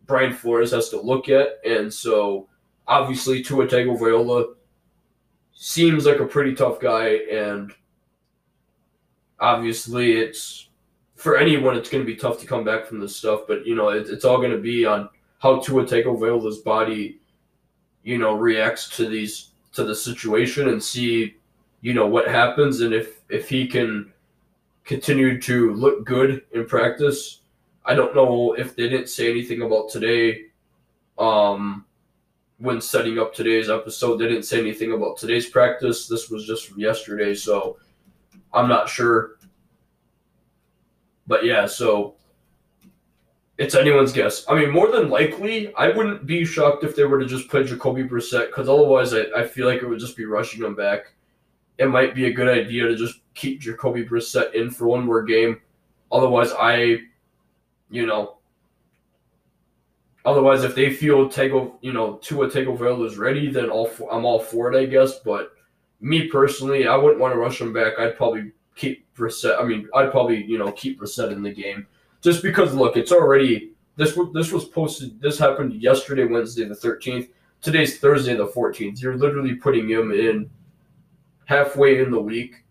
Brian 0.05 0.33
Flores 0.33 0.71
has 0.71 0.89
to 0.89 1.01
look 1.01 1.29
at, 1.29 1.59
and 1.65 1.93
so 1.93 2.47
obviously 2.87 3.43
Tua 3.43 3.67
Tagovailoa 3.67 4.55
seems 5.53 6.05
like 6.05 6.19
a 6.19 6.25
pretty 6.25 6.53
tough 6.53 6.79
guy, 6.79 7.19
and 7.31 7.73
obviously 9.39 10.13
it's 10.13 10.69
for 11.15 11.37
anyone 11.37 11.75
it's 11.75 11.89
going 11.89 12.03
to 12.03 12.11
be 12.11 12.15
tough 12.15 12.39
to 12.39 12.45
come 12.45 12.63
back 12.63 12.85
from 12.85 12.99
this 12.99 13.15
stuff. 13.15 13.41
But 13.47 13.65
you 13.65 13.75
know, 13.75 13.89
it, 13.89 14.07
it's 14.09 14.25
all 14.25 14.37
going 14.37 14.51
to 14.51 14.57
be 14.57 14.85
on 14.85 15.09
how 15.39 15.59
Tua 15.59 15.85
Tagovailoa's 15.85 16.59
body, 16.59 17.19
you 18.03 18.17
know, 18.17 18.33
reacts 18.35 18.95
to 18.97 19.07
these 19.07 19.51
to 19.73 19.83
the 19.83 19.95
situation 19.95 20.69
and 20.69 20.81
see, 20.81 21.35
you 21.81 21.93
know, 21.93 22.07
what 22.07 22.27
happens 22.27 22.81
and 22.81 22.93
if 22.93 23.21
if 23.29 23.49
he 23.49 23.67
can 23.67 24.11
continue 24.85 25.39
to 25.41 25.73
look 25.73 26.05
good 26.05 26.43
in 26.53 26.65
practice. 26.65 27.41
I 27.85 27.93
don't 27.93 28.15
know 28.15 28.53
if 28.53 28.75
they 28.75 28.89
didn't 28.89 29.09
say 29.09 29.29
anything 29.29 29.61
about 29.61 29.89
today. 29.89 30.45
Um, 31.17 31.85
when 32.59 32.81
setting 32.81 33.19
up 33.19 33.33
today's 33.33 33.69
episode, 33.69 34.17
they 34.17 34.27
didn't 34.27 34.43
say 34.43 34.59
anything 34.59 34.91
about 34.93 35.17
today's 35.17 35.47
practice. 35.47 36.07
This 36.07 36.29
was 36.29 36.45
just 36.45 36.67
from 36.67 36.79
yesterday, 36.79 37.35
so 37.35 37.77
I'm 38.57 38.67
not 38.67 38.89
sure. 38.89 39.37
But 41.27 41.45
yeah, 41.45 41.65
so 41.65 42.15
it's 43.57 43.75
anyone's 43.75 44.11
guess. 44.11 44.45
I 44.47 44.55
mean, 44.55 44.71
more 44.71 44.91
than 44.91 45.09
likely, 45.09 45.73
I 45.75 45.89
wouldn't 45.89 46.25
be 46.25 46.45
shocked 46.45 46.83
if 46.83 46.95
they 46.95 47.03
were 47.03 47.19
to 47.19 47.25
just 47.25 47.49
play 47.49 47.63
Jacoby 47.63 48.03
Brissett 48.03 48.47
because 48.47 48.69
otherwise, 48.69 49.13
I, 49.13 49.25
I 49.35 49.47
feel 49.47 49.67
like 49.67 49.81
it 49.81 49.87
would 49.87 49.99
just 49.99 50.17
be 50.17 50.25
rushing 50.25 50.63
him 50.63 50.75
back. 50.75 51.13
It 51.77 51.87
might 51.87 52.15
be 52.15 52.25
a 52.25 52.33
good 52.33 52.47
idea 52.47 52.87
to 52.87 52.95
just 52.95 53.19
keep 53.35 53.59
Jacoby 53.59 54.05
Brissett 54.05 54.53
in 54.53 54.71
for 54.71 54.87
one 54.87 55.05
more 55.05 55.23
game. 55.23 55.61
Otherwise, 56.11 56.51
I, 56.57 56.99
you 57.89 58.05
know, 58.05 58.37
otherwise 60.25 60.63
if 60.63 60.73
they 60.73 60.91
feel 60.91 61.29
Tego, 61.29 61.73
you 61.81 61.93
know, 61.93 62.15
Tua 62.15 62.49
Tagovailoa 62.49 63.05
is 63.05 63.17
ready, 63.17 63.51
then 63.51 63.69
all 63.69 63.85
for, 63.85 64.11
I'm 64.11 64.25
all 64.25 64.39
for 64.39 64.71
it, 64.71 64.79
I 64.79 64.85
guess. 64.85 65.19
But 65.19 65.51
me 65.99 66.27
personally, 66.27 66.87
I 66.87 66.95
wouldn't 66.95 67.19
want 67.19 67.33
to 67.33 67.39
rush 67.39 67.59
him 67.59 67.73
back. 67.73 67.93
I'd 67.99 68.17
probably 68.17 68.51
keep 68.75 69.05
Brissett. 69.15 69.59
I 69.59 69.65
mean, 69.65 69.87
I'd 69.95 70.11
probably 70.11 70.43
you 70.43 70.57
know 70.57 70.71
keep 70.71 70.99
Brissett 70.99 71.31
in 71.31 71.41
the 71.41 71.51
game 71.51 71.87
just 72.21 72.41
because 72.41 72.73
look, 72.73 72.97
it's 72.97 73.11
already 73.11 73.71
this 73.95 74.17
this 74.33 74.51
was 74.51 74.65
posted. 74.65 75.19
This 75.21 75.39
happened 75.39 75.81
yesterday, 75.81 76.25
Wednesday 76.25 76.65
the 76.65 76.75
thirteenth. 76.75 77.29
Today's 77.61 77.99
Thursday 77.99 78.35
the 78.35 78.47
fourteenth. 78.47 79.01
You're 79.01 79.17
literally 79.17 79.55
putting 79.55 79.89
him 79.89 80.11
in 80.11 80.49
halfway 81.45 81.99
in 81.99 82.11
the 82.11 82.21
week, 82.21 82.63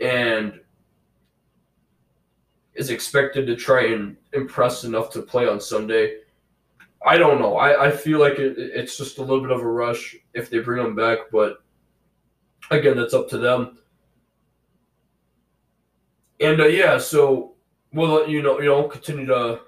and 0.00 0.60
is 2.74 2.90
expected 2.90 3.46
to 3.46 3.56
try 3.56 3.86
and 3.86 4.16
impress 4.32 4.84
enough 4.84 5.10
to 5.12 5.22
play 5.22 5.46
on 5.48 5.60
Sunday. 5.60 6.18
I 7.06 7.16
don't 7.18 7.38
know. 7.38 7.56
I, 7.56 7.86
I 7.86 7.90
feel 7.90 8.18
like 8.18 8.38
it, 8.38 8.56
it's 8.58 8.96
just 8.96 9.18
a 9.18 9.20
little 9.20 9.40
bit 9.40 9.50
of 9.50 9.60
a 9.60 9.66
rush 9.66 10.16
if 10.32 10.50
they 10.50 10.58
bring 10.58 10.84
him 10.84 10.94
back, 10.94 11.18
but 11.30 11.62
again, 12.74 12.96
that's 12.96 13.14
up 13.14 13.28
to 13.30 13.38
them. 13.38 13.78
And 16.40 16.60
uh, 16.60 16.66
yeah, 16.66 16.98
so 16.98 17.54
we'll 17.92 18.10
let 18.10 18.28
you 18.28 18.42
know. 18.42 18.60
You 18.60 18.66
know, 18.66 18.84
continue 18.84 19.26
to. 19.26 19.60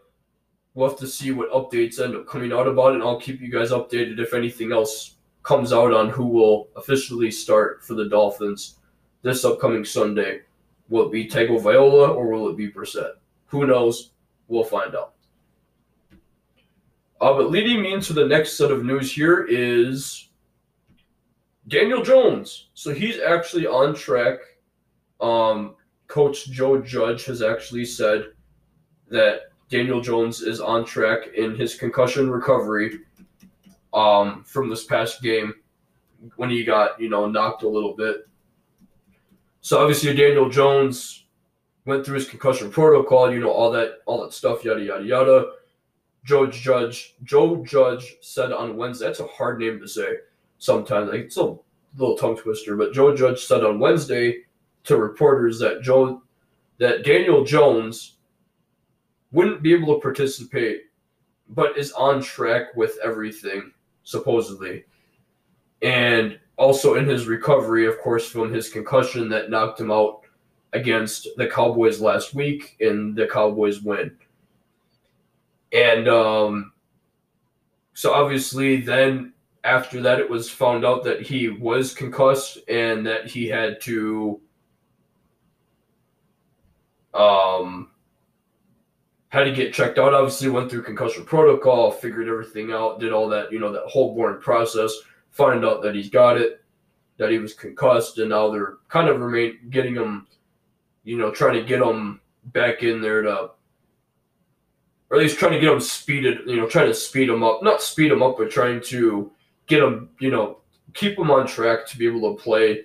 We'll 0.74 0.90
have 0.90 0.98
to 0.98 1.06
see 1.06 1.30
what 1.30 1.50
updates 1.52 2.00
end 2.00 2.14
up 2.14 2.26
coming 2.26 2.52
out 2.52 2.68
about 2.68 2.92
it. 2.92 2.96
And 2.96 3.02
I'll 3.02 3.20
keep 3.20 3.40
you 3.40 3.50
guys 3.50 3.70
updated 3.70 4.18
if 4.18 4.34
anything 4.34 4.72
else 4.72 5.14
comes 5.42 5.72
out 5.72 5.92
on 5.92 6.10
who 6.10 6.26
will 6.26 6.68
officially 6.76 7.30
start 7.30 7.82
for 7.82 7.94
the 7.94 8.08
Dolphins 8.08 8.76
this 9.22 9.44
upcoming 9.44 9.84
Sunday. 9.84 10.42
Will 10.88 11.06
it 11.06 11.12
be 11.12 11.28
Tagovailoa 11.28 12.14
or 12.14 12.28
will 12.28 12.48
it 12.48 12.56
be 12.56 12.70
Brissett? 12.70 13.12
Who 13.46 13.66
knows? 13.66 14.10
We'll 14.48 14.64
find 14.64 14.94
out. 14.94 15.14
Uh, 17.20 17.32
but 17.32 17.50
leading 17.50 17.82
me 17.82 17.92
into 17.92 18.12
the 18.12 18.26
next 18.26 18.58
set 18.58 18.70
of 18.70 18.84
news 18.84 19.10
here 19.10 19.46
is 19.48 20.25
Daniel 21.68 22.02
Jones. 22.02 22.68
So 22.74 22.92
he's 22.92 23.18
actually 23.20 23.66
on 23.66 23.94
track. 23.94 24.38
Um, 25.20 25.74
Coach 26.06 26.46
Joe 26.50 26.80
Judge 26.80 27.24
has 27.24 27.42
actually 27.42 27.84
said 27.84 28.26
that 29.08 29.50
Daniel 29.68 30.00
Jones 30.00 30.42
is 30.42 30.60
on 30.60 30.84
track 30.84 31.28
in 31.36 31.56
his 31.56 31.74
concussion 31.74 32.30
recovery 32.30 33.00
um, 33.92 34.44
from 34.44 34.70
this 34.70 34.84
past 34.84 35.22
game 35.22 35.54
when 36.36 36.50
he 36.50 36.62
got, 36.62 37.00
you 37.00 37.08
know, 37.08 37.28
knocked 37.28 37.62
a 37.64 37.68
little 37.68 37.94
bit. 37.94 38.28
So 39.60 39.80
obviously 39.80 40.14
Daniel 40.14 40.48
Jones 40.48 41.26
went 41.84 42.04
through 42.06 42.16
his 42.16 42.28
concussion 42.28 42.70
protocol, 42.70 43.32
you 43.32 43.40
know, 43.40 43.50
all 43.50 43.72
that 43.72 43.98
all 44.06 44.22
that 44.22 44.32
stuff, 44.32 44.64
yada 44.64 44.82
yada 44.82 45.04
yada. 45.04 45.46
Joe 46.24 46.46
Judge 46.46 47.16
Joe 47.24 47.64
Judge 47.64 48.16
said 48.20 48.52
on 48.52 48.76
Wednesday, 48.76 49.06
that's 49.06 49.20
a 49.20 49.26
hard 49.26 49.58
name 49.58 49.80
to 49.80 49.88
say 49.88 50.06
sometimes. 50.58 51.10
Like 51.10 51.20
it's 51.22 51.36
a 51.36 51.56
little 51.96 52.16
tongue 52.16 52.36
twister, 52.36 52.76
but 52.76 52.92
Joe 52.92 53.14
Judge 53.14 53.44
said 53.44 53.64
on 53.64 53.78
Wednesday 53.78 54.42
to 54.84 54.96
reporters 54.96 55.58
that 55.58 55.82
Joe 55.82 56.22
that 56.78 57.04
Daniel 57.04 57.44
Jones 57.44 58.18
wouldn't 59.32 59.62
be 59.62 59.74
able 59.74 59.94
to 59.94 60.00
participate, 60.00 60.82
but 61.48 61.76
is 61.76 61.92
on 61.92 62.22
track 62.22 62.74
with 62.76 62.98
everything, 63.02 63.72
supposedly. 64.04 64.84
And 65.82 66.38
also 66.56 66.94
in 66.94 67.06
his 67.06 67.26
recovery, 67.26 67.86
of 67.86 67.98
course, 68.00 68.28
from 68.28 68.52
his 68.52 68.68
concussion 68.68 69.28
that 69.30 69.50
knocked 69.50 69.80
him 69.80 69.90
out 69.90 70.22
against 70.72 71.28
the 71.36 71.46
Cowboys 71.46 72.00
last 72.00 72.34
week 72.34 72.76
in 72.80 73.14
the 73.14 73.26
Cowboys 73.26 73.82
win. 73.82 74.16
And 75.72 76.08
um, 76.08 76.72
so 77.94 78.12
obviously 78.12 78.80
then 78.80 79.32
after 79.66 80.00
that 80.02 80.20
it 80.20 80.30
was 80.30 80.48
found 80.48 80.84
out 80.84 81.04
that 81.04 81.20
he 81.20 81.48
was 81.48 81.92
concussed 81.92 82.58
and 82.68 83.04
that 83.06 83.26
he 83.26 83.48
had 83.48 83.80
to 83.82 84.40
um, 87.12 87.90
had 89.28 89.44
to 89.44 89.52
get 89.52 89.72
checked 89.72 89.98
out. 89.98 90.14
Obviously, 90.14 90.48
went 90.48 90.70
through 90.70 90.82
concussion 90.82 91.24
protocol, 91.24 91.90
figured 91.90 92.28
everything 92.28 92.72
out, 92.72 93.00
did 93.00 93.12
all 93.12 93.28
that, 93.28 93.50
you 93.50 93.58
know, 93.58 93.72
that 93.72 93.86
whole 93.86 94.14
boring 94.14 94.40
process. 94.40 94.92
Find 95.30 95.64
out 95.64 95.82
that 95.82 95.94
he's 95.94 96.10
got 96.10 96.38
it, 96.38 96.62
that 97.16 97.30
he 97.30 97.38
was 97.38 97.54
concussed, 97.54 98.18
and 98.18 98.30
now 98.30 98.50
they're 98.50 98.76
kind 98.88 99.08
of 99.08 99.20
remain 99.20 99.58
getting 99.70 99.94
him, 99.94 100.26
you 101.04 101.18
know, 101.18 101.30
trying 101.30 101.54
to 101.54 101.64
get 101.64 101.82
him 101.82 102.20
back 102.46 102.82
in 102.82 103.00
there 103.00 103.22
to, 103.22 103.50
or 105.10 105.16
at 105.16 105.22
least 105.22 105.38
trying 105.38 105.52
to 105.52 105.60
get 105.60 105.72
him 105.72 105.80
speeded, 105.80 106.40
you 106.46 106.56
know, 106.56 106.66
trying 106.66 106.88
to 106.88 106.94
speed 106.94 107.28
him 107.28 107.42
up, 107.42 107.62
not 107.62 107.82
speed 107.82 108.12
him 108.12 108.22
up, 108.22 108.36
but 108.38 108.50
trying 108.50 108.80
to 108.82 109.30
get 109.66 109.82
him, 109.82 110.10
you 110.20 110.30
know, 110.30 110.58
keep 110.94 111.18
him 111.18 111.30
on 111.30 111.46
track 111.46 111.86
to 111.88 111.98
be 111.98 112.06
able 112.06 112.34
to 112.34 112.42
play 112.42 112.84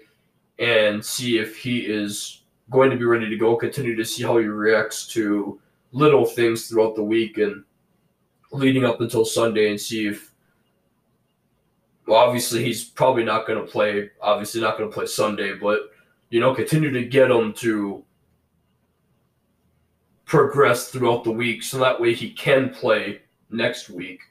and 0.59 1.03
see 1.03 1.37
if 1.37 1.57
he 1.57 1.79
is 1.79 2.41
going 2.69 2.89
to 2.89 2.97
be 2.97 3.05
ready 3.05 3.29
to 3.29 3.37
go. 3.37 3.55
Continue 3.55 3.95
to 3.95 4.05
see 4.05 4.23
how 4.23 4.37
he 4.37 4.45
reacts 4.45 5.07
to 5.07 5.59
little 5.91 6.25
things 6.25 6.67
throughout 6.67 6.95
the 6.95 7.03
week 7.03 7.37
and 7.37 7.63
leading 8.51 8.85
up 8.85 9.01
until 9.01 9.25
Sunday 9.25 9.69
and 9.69 9.79
see 9.79 10.07
if. 10.07 10.31
Well, 12.07 12.19
obviously 12.19 12.63
he's 12.63 12.83
probably 12.83 13.23
not 13.23 13.47
going 13.47 13.63
to 13.63 13.71
play. 13.71 14.09
Obviously 14.21 14.59
not 14.61 14.77
going 14.77 14.89
to 14.89 14.93
play 14.93 15.05
Sunday, 15.05 15.53
but 15.53 15.91
you 16.29 16.39
know, 16.39 16.53
continue 16.53 16.91
to 16.91 17.05
get 17.05 17.29
him 17.29 17.53
to 17.53 18.03
progress 20.25 20.89
throughout 20.89 21.23
the 21.23 21.31
week, 21.31 21.61
so 21.61 21.77
that 21.77 21.99
way 21.99 22.13
he 22.13 22.31
can 22.31 22.69
play 22.69 23.21
next 23.49 23.89
week. 23.89 24.21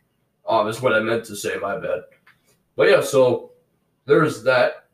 Um, 0.49 0.67
is 0.67 0.81
what 0.81 0.95
I 0.95 1.01
meant 1.01 1.25
to 1.27 1.37
say. 1.37 1.57
My 1.61 1.79
bad. 1.79 2.01
But 2.81 2.89
yeah, 2.89 3.03
so 3.03 3.51
there's 4.07 4.43
that, 4.45 4.87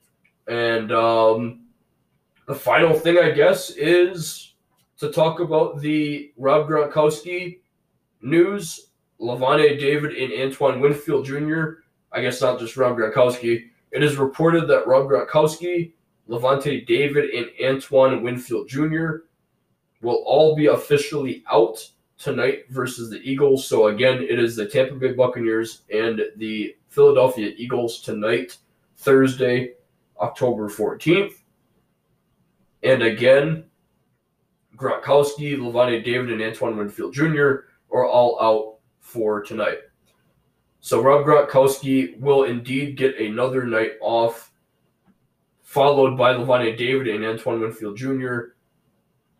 and 0.48 0.90
um, 0.90 1.66
the 2.48 2.54
final 2.56 2.92
thing, 2.92 3.16
I 3.18 3.30
guess, 3.30 3.70
is 3.70 4.54
to 4.98 5.12
talk 5.12 5.38
about 5.38 5.78
the 5.78 6.32
Rob 6.36 6.68
Gronkowski 6.68 7.60
news. 8.22 8.88
Lavonte 9.20 9.78
David 9.78 10.16
and 10.16 10.32
Antoine 10.32 10.80
Winfield 10.80 11.26
Jr. 11.26 11.84
I 12.10 12.22
guess 12.22 12.42
not 12.42 12.58
just 12.58 12.76
Rob 12.76 12.96
Gronkowski. 12.96 13.66
It 13.92 14.02
is 14.02 14.16
reported 14.16 14.66
that 14.66 14.88
Rob 14.88 15.06
Gronkowski, 15.08 15.92
Lavonte 16.28 16.84
David, 16.88 17.30
and 17.30 17.46
Antoine 17.64 18.20
Winfield 18.20 18.68
Jr. 18.68 19.18
will 20.02 20.24
all 20.26 20.56
be 20.56 20.66
officially 20.66 21.44
out 21.48 21.88
tonight 22.18 22.64
versus 22.70 23.10
the 23.10 23.18
Eagles. 23.18 23.66
So 23.66 23.88
again, 23.88 24.22
it 24.22 24.38
is 24.38 24.56
the 24.56 24.66
Tampa 24.66 24.94
Bay 24.94 25.12
Buccaneers 25.12 25.82
and 25.92 26.22
the 26.36 26.76
Philadelphia 26.88 27.52
Eagles 27.56 28.00
tonight, 28.00 28.56
Thursday, 28.96 29.74
October 30.20 30.68
14th. 30.68 31.34
And 32.82 33.02
again, 33.02 33.64
Gronkowski, 34.76 35.56
Lavonte 35.56 36.04
David, 36.04 36.30
and 36.30 36.42
Antoine 36.42 36.76
Winfield 36.76 37.12
Jr. 37.12 37.64
are 37.92 38.06
all 38.06 38.38
out 38.40 38.78
for 39.00 39.42
tonight. 39.42 39.78
So 40.80 41.02
Rob 41.02 41.26
Gronkowski 41.26 42.18
will 42.20 42.44
indeed 42.44 42.96
get 42.96 43.18
another 43.18 43.64
night 43.64 43.92
off, 44.00 44.52
followed 45.62 46.16
by 46.16 46.32
Lavonte 46.32 46.76
David 46.76 47.08
and 47.08 47.24
Antoine 47.24 47.60
Winfield 47.60 47.96
Jr., 47.96 48.38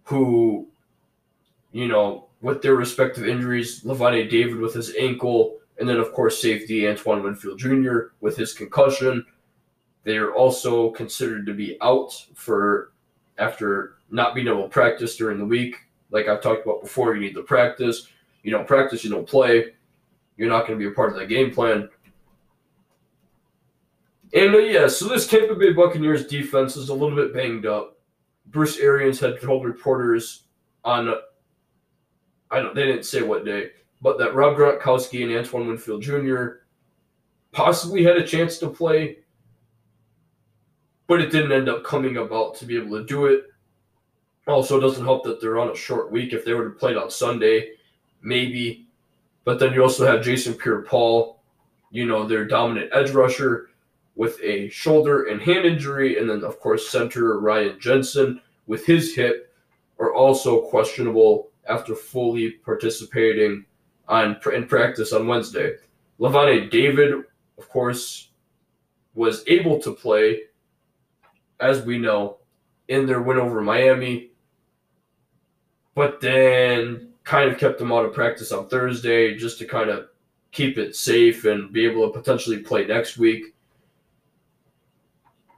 who, 0.05 0.69
you 1.73 1.89
know, 1.89 2.26
with 2.41 2.63
their 2.63 2.75
respective 2.75 3.27
injuries, 3.27 3.83
Lavonte 3.83 4.29
David 4.29 4.57
with 4.57 4.75
his 4.75 4.95
ankle, 4.97 5.59
And 5.79 5.89
then, 5.89 5.99
of 5.99 6.13
course, 6.13 6.41
safety 6.41 6.89
Antoine 6.89 7.23
Winfield 7.23 7.59
Jr. 7.59 8.13
with 8.21 8.37
his 8.37 8.55
concussion. 8.55 9.27
They 10.05 10.17
are 10.17 10.33
also 10.33 10.91
considered 10.91 11.45
to 11.47 11.55
be 11.55 11.77
out 11.83 12.13
for 12.35 12.93
after 13.39 13.97
not 14.11 14.35
being 14.35 14.49
able 14.49 14.63
to 14.63 14.69
practice 14.69 15.17
during 15.17 15.39
the 15.39 15.45
week. 15.45 15.77
Like 16.11 16.29
I've 16.29 16.41
talked 16.41 16.65
about 16.65 16.83
before, 16.83 17.15
you 17.15 17.21
need 17.21 17.35
to 17.35 17.43
practice. 17.43 18.09
You 18.43 18.53
don't 18.53 18.67
practice, 18.67 19.05
you 19.05 19.11
don't 19.11 19.29
play. 19.29 19.73
You're 20.37 20.49
not 20.49 20.67
going 20.67 20.79
to 20.79 20.85
be 20.85 20.91
a 20.91 20.95
part 20.95 21.13
of 21.13 21.19
that 21.19 21.29
game 21.29 21.53
plan. 21.53 21.89
And 24.33 24.55
uh, 24.55 24.59
yeah, 24.59 24.87
so 24.87 25.09
this 25.09 25.27
Tampa 25.27 25.55
Bay 25.55 25.73
Buccaneers 25.73 26.27
defense 26.27 26.77
is 26.77 26.89
a 26.89 26.95
little 26.95 27.17
bit 27.17 27.35
banged 27.35 27.67
up. 27.67 27.99
Bruce 28.47 28.79
Arians 28.79 29.19
had 29.19 29.41
told 29.41 29.65
reporters 29.65 30.45
on, 30.85 31.13
I 32.51 32.61
don't, 32.61 32.75
they 32.75 32.85
didn't 32.85 33.05
say 33.05 33.23
what 33.23 33.45
day, 33.45 33.71
but 34.01 34.19
that 34.19 34.35
Rob 34.35 34.57
Gronkowski 34.57 35.25
and 35.25 35.37
Antoine 35.37 35.67
Winfield 35.67 36.03
Jr. 36.03 36.47
possibly 37.53 38.05
had 38.05 38.17
a 38.17 38.27
chance 38.27 38.59
to 38.59 38.69
play, 38.69 39.19
but 41.07 41.21
it 41.21 41.31
didn't 41.31 41.53
end 41.53 41.69
up 41.69 41.85
coming 41.85 42.19
about 42.19 42.55
to 42.57 42.67
be 42.67 42.77
able 42.77 42.99
to 42.99 43.05
do 43.05 43.27
it. 43.27 43.45
Also, 44.47 44.79
it 44.79 44.81
doesn't 44.81 45.05
help 45.05 45.25
that 45.25 45.41
they're 45.41 45.59
on 45.59 45.71
a 45.71 45.77
short 45.77 46.13
week. 46.13 46.33
If 46.33 46.45
they 46.45 46.55
would 46.55 46.65
have 46.65 46.79
played 46.79 46.97
on 46.97 47.11
Sunday, 47.11 47.71
maybe. 48.23 48.87
But 49.45 49.59
then 49.59 49.73
you 49.73 49.83
also 49.83 50.07
have 50.07 50.25
Jason 50.25 50.55
Pierre 50.55 50.83
Paul, 50.83 51.41
you 51.91 52.07
know, 52.07 52.27
their 52.27 52.45
dominant 52.45 52.91
edge 52.93 53.11
rusher 53.11 53.71
with 54.15 54.39
a 54.43 54.69
shoulder 54.69 55.25
and 55.25 55.41
hand 55.41 55.65
injury. 55.65 56.19
And 56.19 56.31
then, 56.31 56.45
of 56.45 56.61
course, 56.61 56.89
center 56.89 57.41
Ryan 57.41 57.79
Jensen 57.81 58.41
with 58.67 58.87
his 58.87 59.15
hip 59.15 59.53
are 59.99 60.15
also 60.15 60.63
questionable 60.63 61.51
after 61.69 61.95
fully 61.95 62.53
participating 62.53 63.65
on 64.09 64.37
in 64.53 64.67
practice 64.67 65.13
on 65.13 65.27
Wednesday. 65.27 65.77
Lavonte 66.21 66.71
David, 66.71 67.25
of 67.59 67.69
course, 67.69 68.31
was 69.15 69.43
able 69.47 69.79
to 69.81 69.93
play, 69.93 70.43
as 71.61 71.83
we 71.83 71.99
know, 71.99 72.39
in 72.89 73.07
their 73.07 73.21
win 73.21 73.39
over 73.39 73.61
Miami, 73.61 74.31
but 75.95 76.21
then 76.21 77.13
kind 77.25 77.51
of 77.51 77.59
kept 77.59 77.81
him 77.81 77.91
out 77.91 78.05
of 78.05 78.15
practice 78.15 78.53
on 78.53 78.69
Thursday 78.69 79.35
just 79.37 79.59
to 79.59 79.65
kind 79.65 79.91
of 79.91 80.09
keep 80.53 80.79
it 80.79 80.95
safe 80.95 81.45
and 81.45 81.73
be 81.73 81.85
able 81.85 82.07
to 82.07 82.19
potentially 82.19 82.59
play 82.59 82.87
next 82.87 83.19
week. 83.19 83.56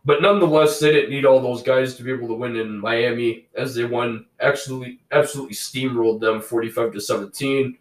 But 0.04 0.22
nonetheless, 0.22 0.78
they 0.78 0.92
didn't 0.92 1.10
need 1.10 1.26
all 1.26 1.40
those 1.40 1.62
guys 1.62 1.96
to 1.96 2.02
be 2.02 2.12
able 2.12 2.28
to 2.28 2.34
win 2.34 2.56
in 2.56 2.78
Miami 2.78 3.48
as 3.54 3.74
they 3.74 3.84
won 3.84 4.26
absolutely 4.40 5.00
absolutely 5.10 5.54
steamrolled 5.54 6.20
them 6.20 6.40
45 6.40 6.92
to 6.92 7.00
17. 7.00 7.76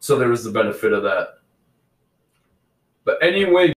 So 0.00 0.18
there 0.18 0.28
was 0.28 0.44
the 0.44 0.50
benefit 0.50 0.92
of 0.92 1.02
that. 1.04 1.38
But 3.04 3.22
anyway, 3.22 3.72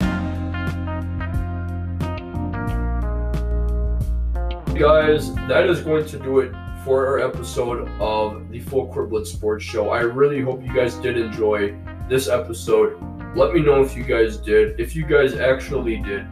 guys, 4.79 5.35
that 5.49 5.67
is 5.69 5.81
going 5.81 6.07
to 6.07 6.19
do 6.19 6.41
it 6.41 6.53
for 6.85 7.07
our 7.07 7.19
episode 7.19 7.89
of 8.01 8.49
the 8.51 8.61
Full 8.61 8.87
Court 8.93 9.11
Blitz 9.11 9.33
Sports 9.33 9.65
Show. 9.65 9.91
I 9.91 10.01
really 10.01 10.41
hope 10.41 10.65
you 10.65 10.73
guys 10.73 10.95
did 10.95 11.19
enjoy 11.19 11.75
this 12.09 12.29
episode. 12.29 12.99
Let 13.37 13.53
me 13.53 13.61
know 13.61 13.83
if 13.83 13.97
you 13.97 14.05
guys 14.05 14.39
did. 14.39 14.81
If 14.81 14.97
you 14.97 15.05
guys 15.05 15.35
actually 15.35 15.97
did, 15.97 16.27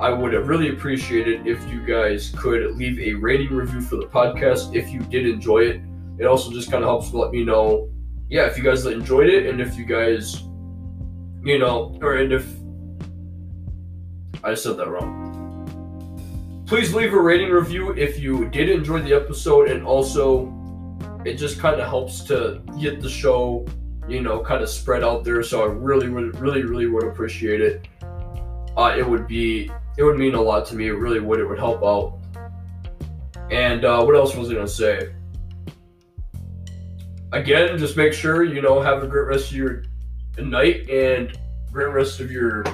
I 0.00 0.10
would 0.10 0.32
have 0.32 0.48
really 0.48 0.68
appreciated 0.68 1.46
if 1.46 1.68
you 1.68 1.84
guys 1.84 2.32
could 2.38 2.76
leave 2.76 3.00
a 3.00 3.14
rating 3.14 3.52
review 3.52 3.80
for 3.80 3.96
the 3.96 4.06
podcast 4.06 4.74
if 4.74 4.90
you 4.90 5.00
did 5.00 5.26
enjoy 5.26 5.60
it. 5.60 5.80
It 6.18 6.24
also 6.24 6.52
just 6.52 6.70
kind 6.70 6.84
of 6.84 6.88
helps 6.88 7.12
let 7.12 7.32
me 7.32 7.44
know, 7.44 7.90
yeah, 8.28 8.46
if 8.46 8.56
you 8.56 8.62
guys 8.62 8.86
enjoyed 8.86 9.28
it 9.28 9.46
and 9.46 9.60
if 9.60 9.76
you 9.76 9.84
guys, 9.84 10.42
you 11.42 11.58
know, 11.58 11.98
or 12.00 12.14
and 12.14 12.32
if 12.32 12.46
I 14.44 14.54
said 14.54 14.76
that 14.76 14.88
wrong. 14.88 16.64
Please 16.66 16.94
leave 16.94 17.12
a 17.12 17.20
rating 17.20 17.50
review 17.50 17.92
if 17.94 18.20
you 18.20 18.48
did 18.50 18.68
enjoy 18.68 19.00
the 19.00 19.14
episode, 19.14 19.68
and 19.68 19.84
also 19.84 20.54
it 21.24 21.34
just 21.34 21.58
kind 21.58 21.80
of 21.80 21.88
helps 21.88 22.22
to 22.24 22.62
get 22.78 23.00
the 23.00 23.08
show, 23.08 23.66
you 24.06 24.20
know, 24.20 24.38
kind 24.40 24.62
of 24.62 24.68
spread 24.68 25.02
out 25.02 25.24
there. 25.24 25.42
So 25.42 25.62
I 25.62 25.66
really, 25.66 26.08
really, 26.08 26.30
really, 26.38 26.62
really 26.62 26.86
would 26.86 27.04
appreciate 27.04 27.60
it. 27.60 27.88
Uh, 28.76 28.94
it 28.96 29.08
would 29.08 29.26
be, 29.26 29.72
it 29.98 30.04
would 30.04 30.16
mean 30.16 30.34
a 30.34 30.40
lot 30.40 30.64
to 30.66 30.76
me. 30.76 30.86
It 30.86 30.92
really 30.92 31.18
would. 31.18 31.40
It 31.40 31.46
would 31.46 31.58
help 31.58 31.82
out. 31.82 32.20
And 33.50 33.84
uh, 33.84 34.04
what 34.04 34.14
else 34.14 34.34
was 34.36 34.48
I 34.48 34.54
gonna 34.54 34.68
say? 34.68 35.12
Again, 37.32 37.76
just 37.76 37.96
make 37.96 38.12
sure 38.12 38.44
you 38.44 38.62
know 38.62 38.80
have 38.80 39.02
a 39.02 39.06
great 39.06 39.26
rest 39.26 39.50
of 39.50 39.56
your 39.56 39.82
night 40.38 40.88
and 40.88 41.36
great 41.72 41.92
rest 41.92 42.20
of 42.20 42.30
your, 42.30 42.64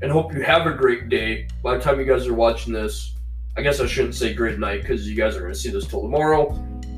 and 0.00 0.10
hope 0.10 0.32
you 0.32 0.42
have 0.42 0.66
a 0.66 0.72
great 0.72 1.10
day. 1.10 1.48
By 1.62 1.76
the 1.76 1.80
time 1.82 2.00
you 2.00 2.06
guys 2.06 2.26
are 2.26 2.34
watching 2.34 2.72
this, 2.72 3.14
I 3.58 3.62
guess 3.62 3.78
I 3.80 3.86
shouldn't 3.86 4.14
say 4.14 4.32
great 4.32 4.58
night 4.58 4.80
because 4.80 5.06
you 5.06 5.14
guys 5.14 5.36
are 5.36 5.46
to 5.46 5.54
see 5.54 5.70
this 5.70 5.86
till 5.86 6.00
tomorrow. 6.00 6.50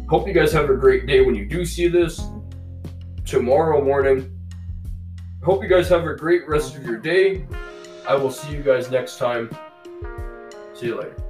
Hope 0.08 0.28
you 0.28 0.32
guys 0.32 0.52
have 0.52 0.70
a 0.70 0.76
great 0.76 1.06
day 1.06 1.22
when 1.22 1.34
you 1.34 1.44
do 1.44 1.64
see 1.64 1.88
this 1.88 2.22
tomorrow 3.24 3.82
morning. 3.82 4.38
Hope 5.42 5.60
you 5.60 5.68
guys 5.68 5.88
have 5.88 6.06
a 6.06 6.14
great 6.14 6.46
rest 6.46 6.76
of 6.76 6.84
your 6.84 6.98
day. 6.98 7.46
I 8.06 8.14
will 8.14 8.30
see 8.30 8.52
you 8.52 8.62
guys 8.62 8.90
next 8.90 9.18
time. 9.18 9.50
See 10.82 10.92
later. 10.92 11.21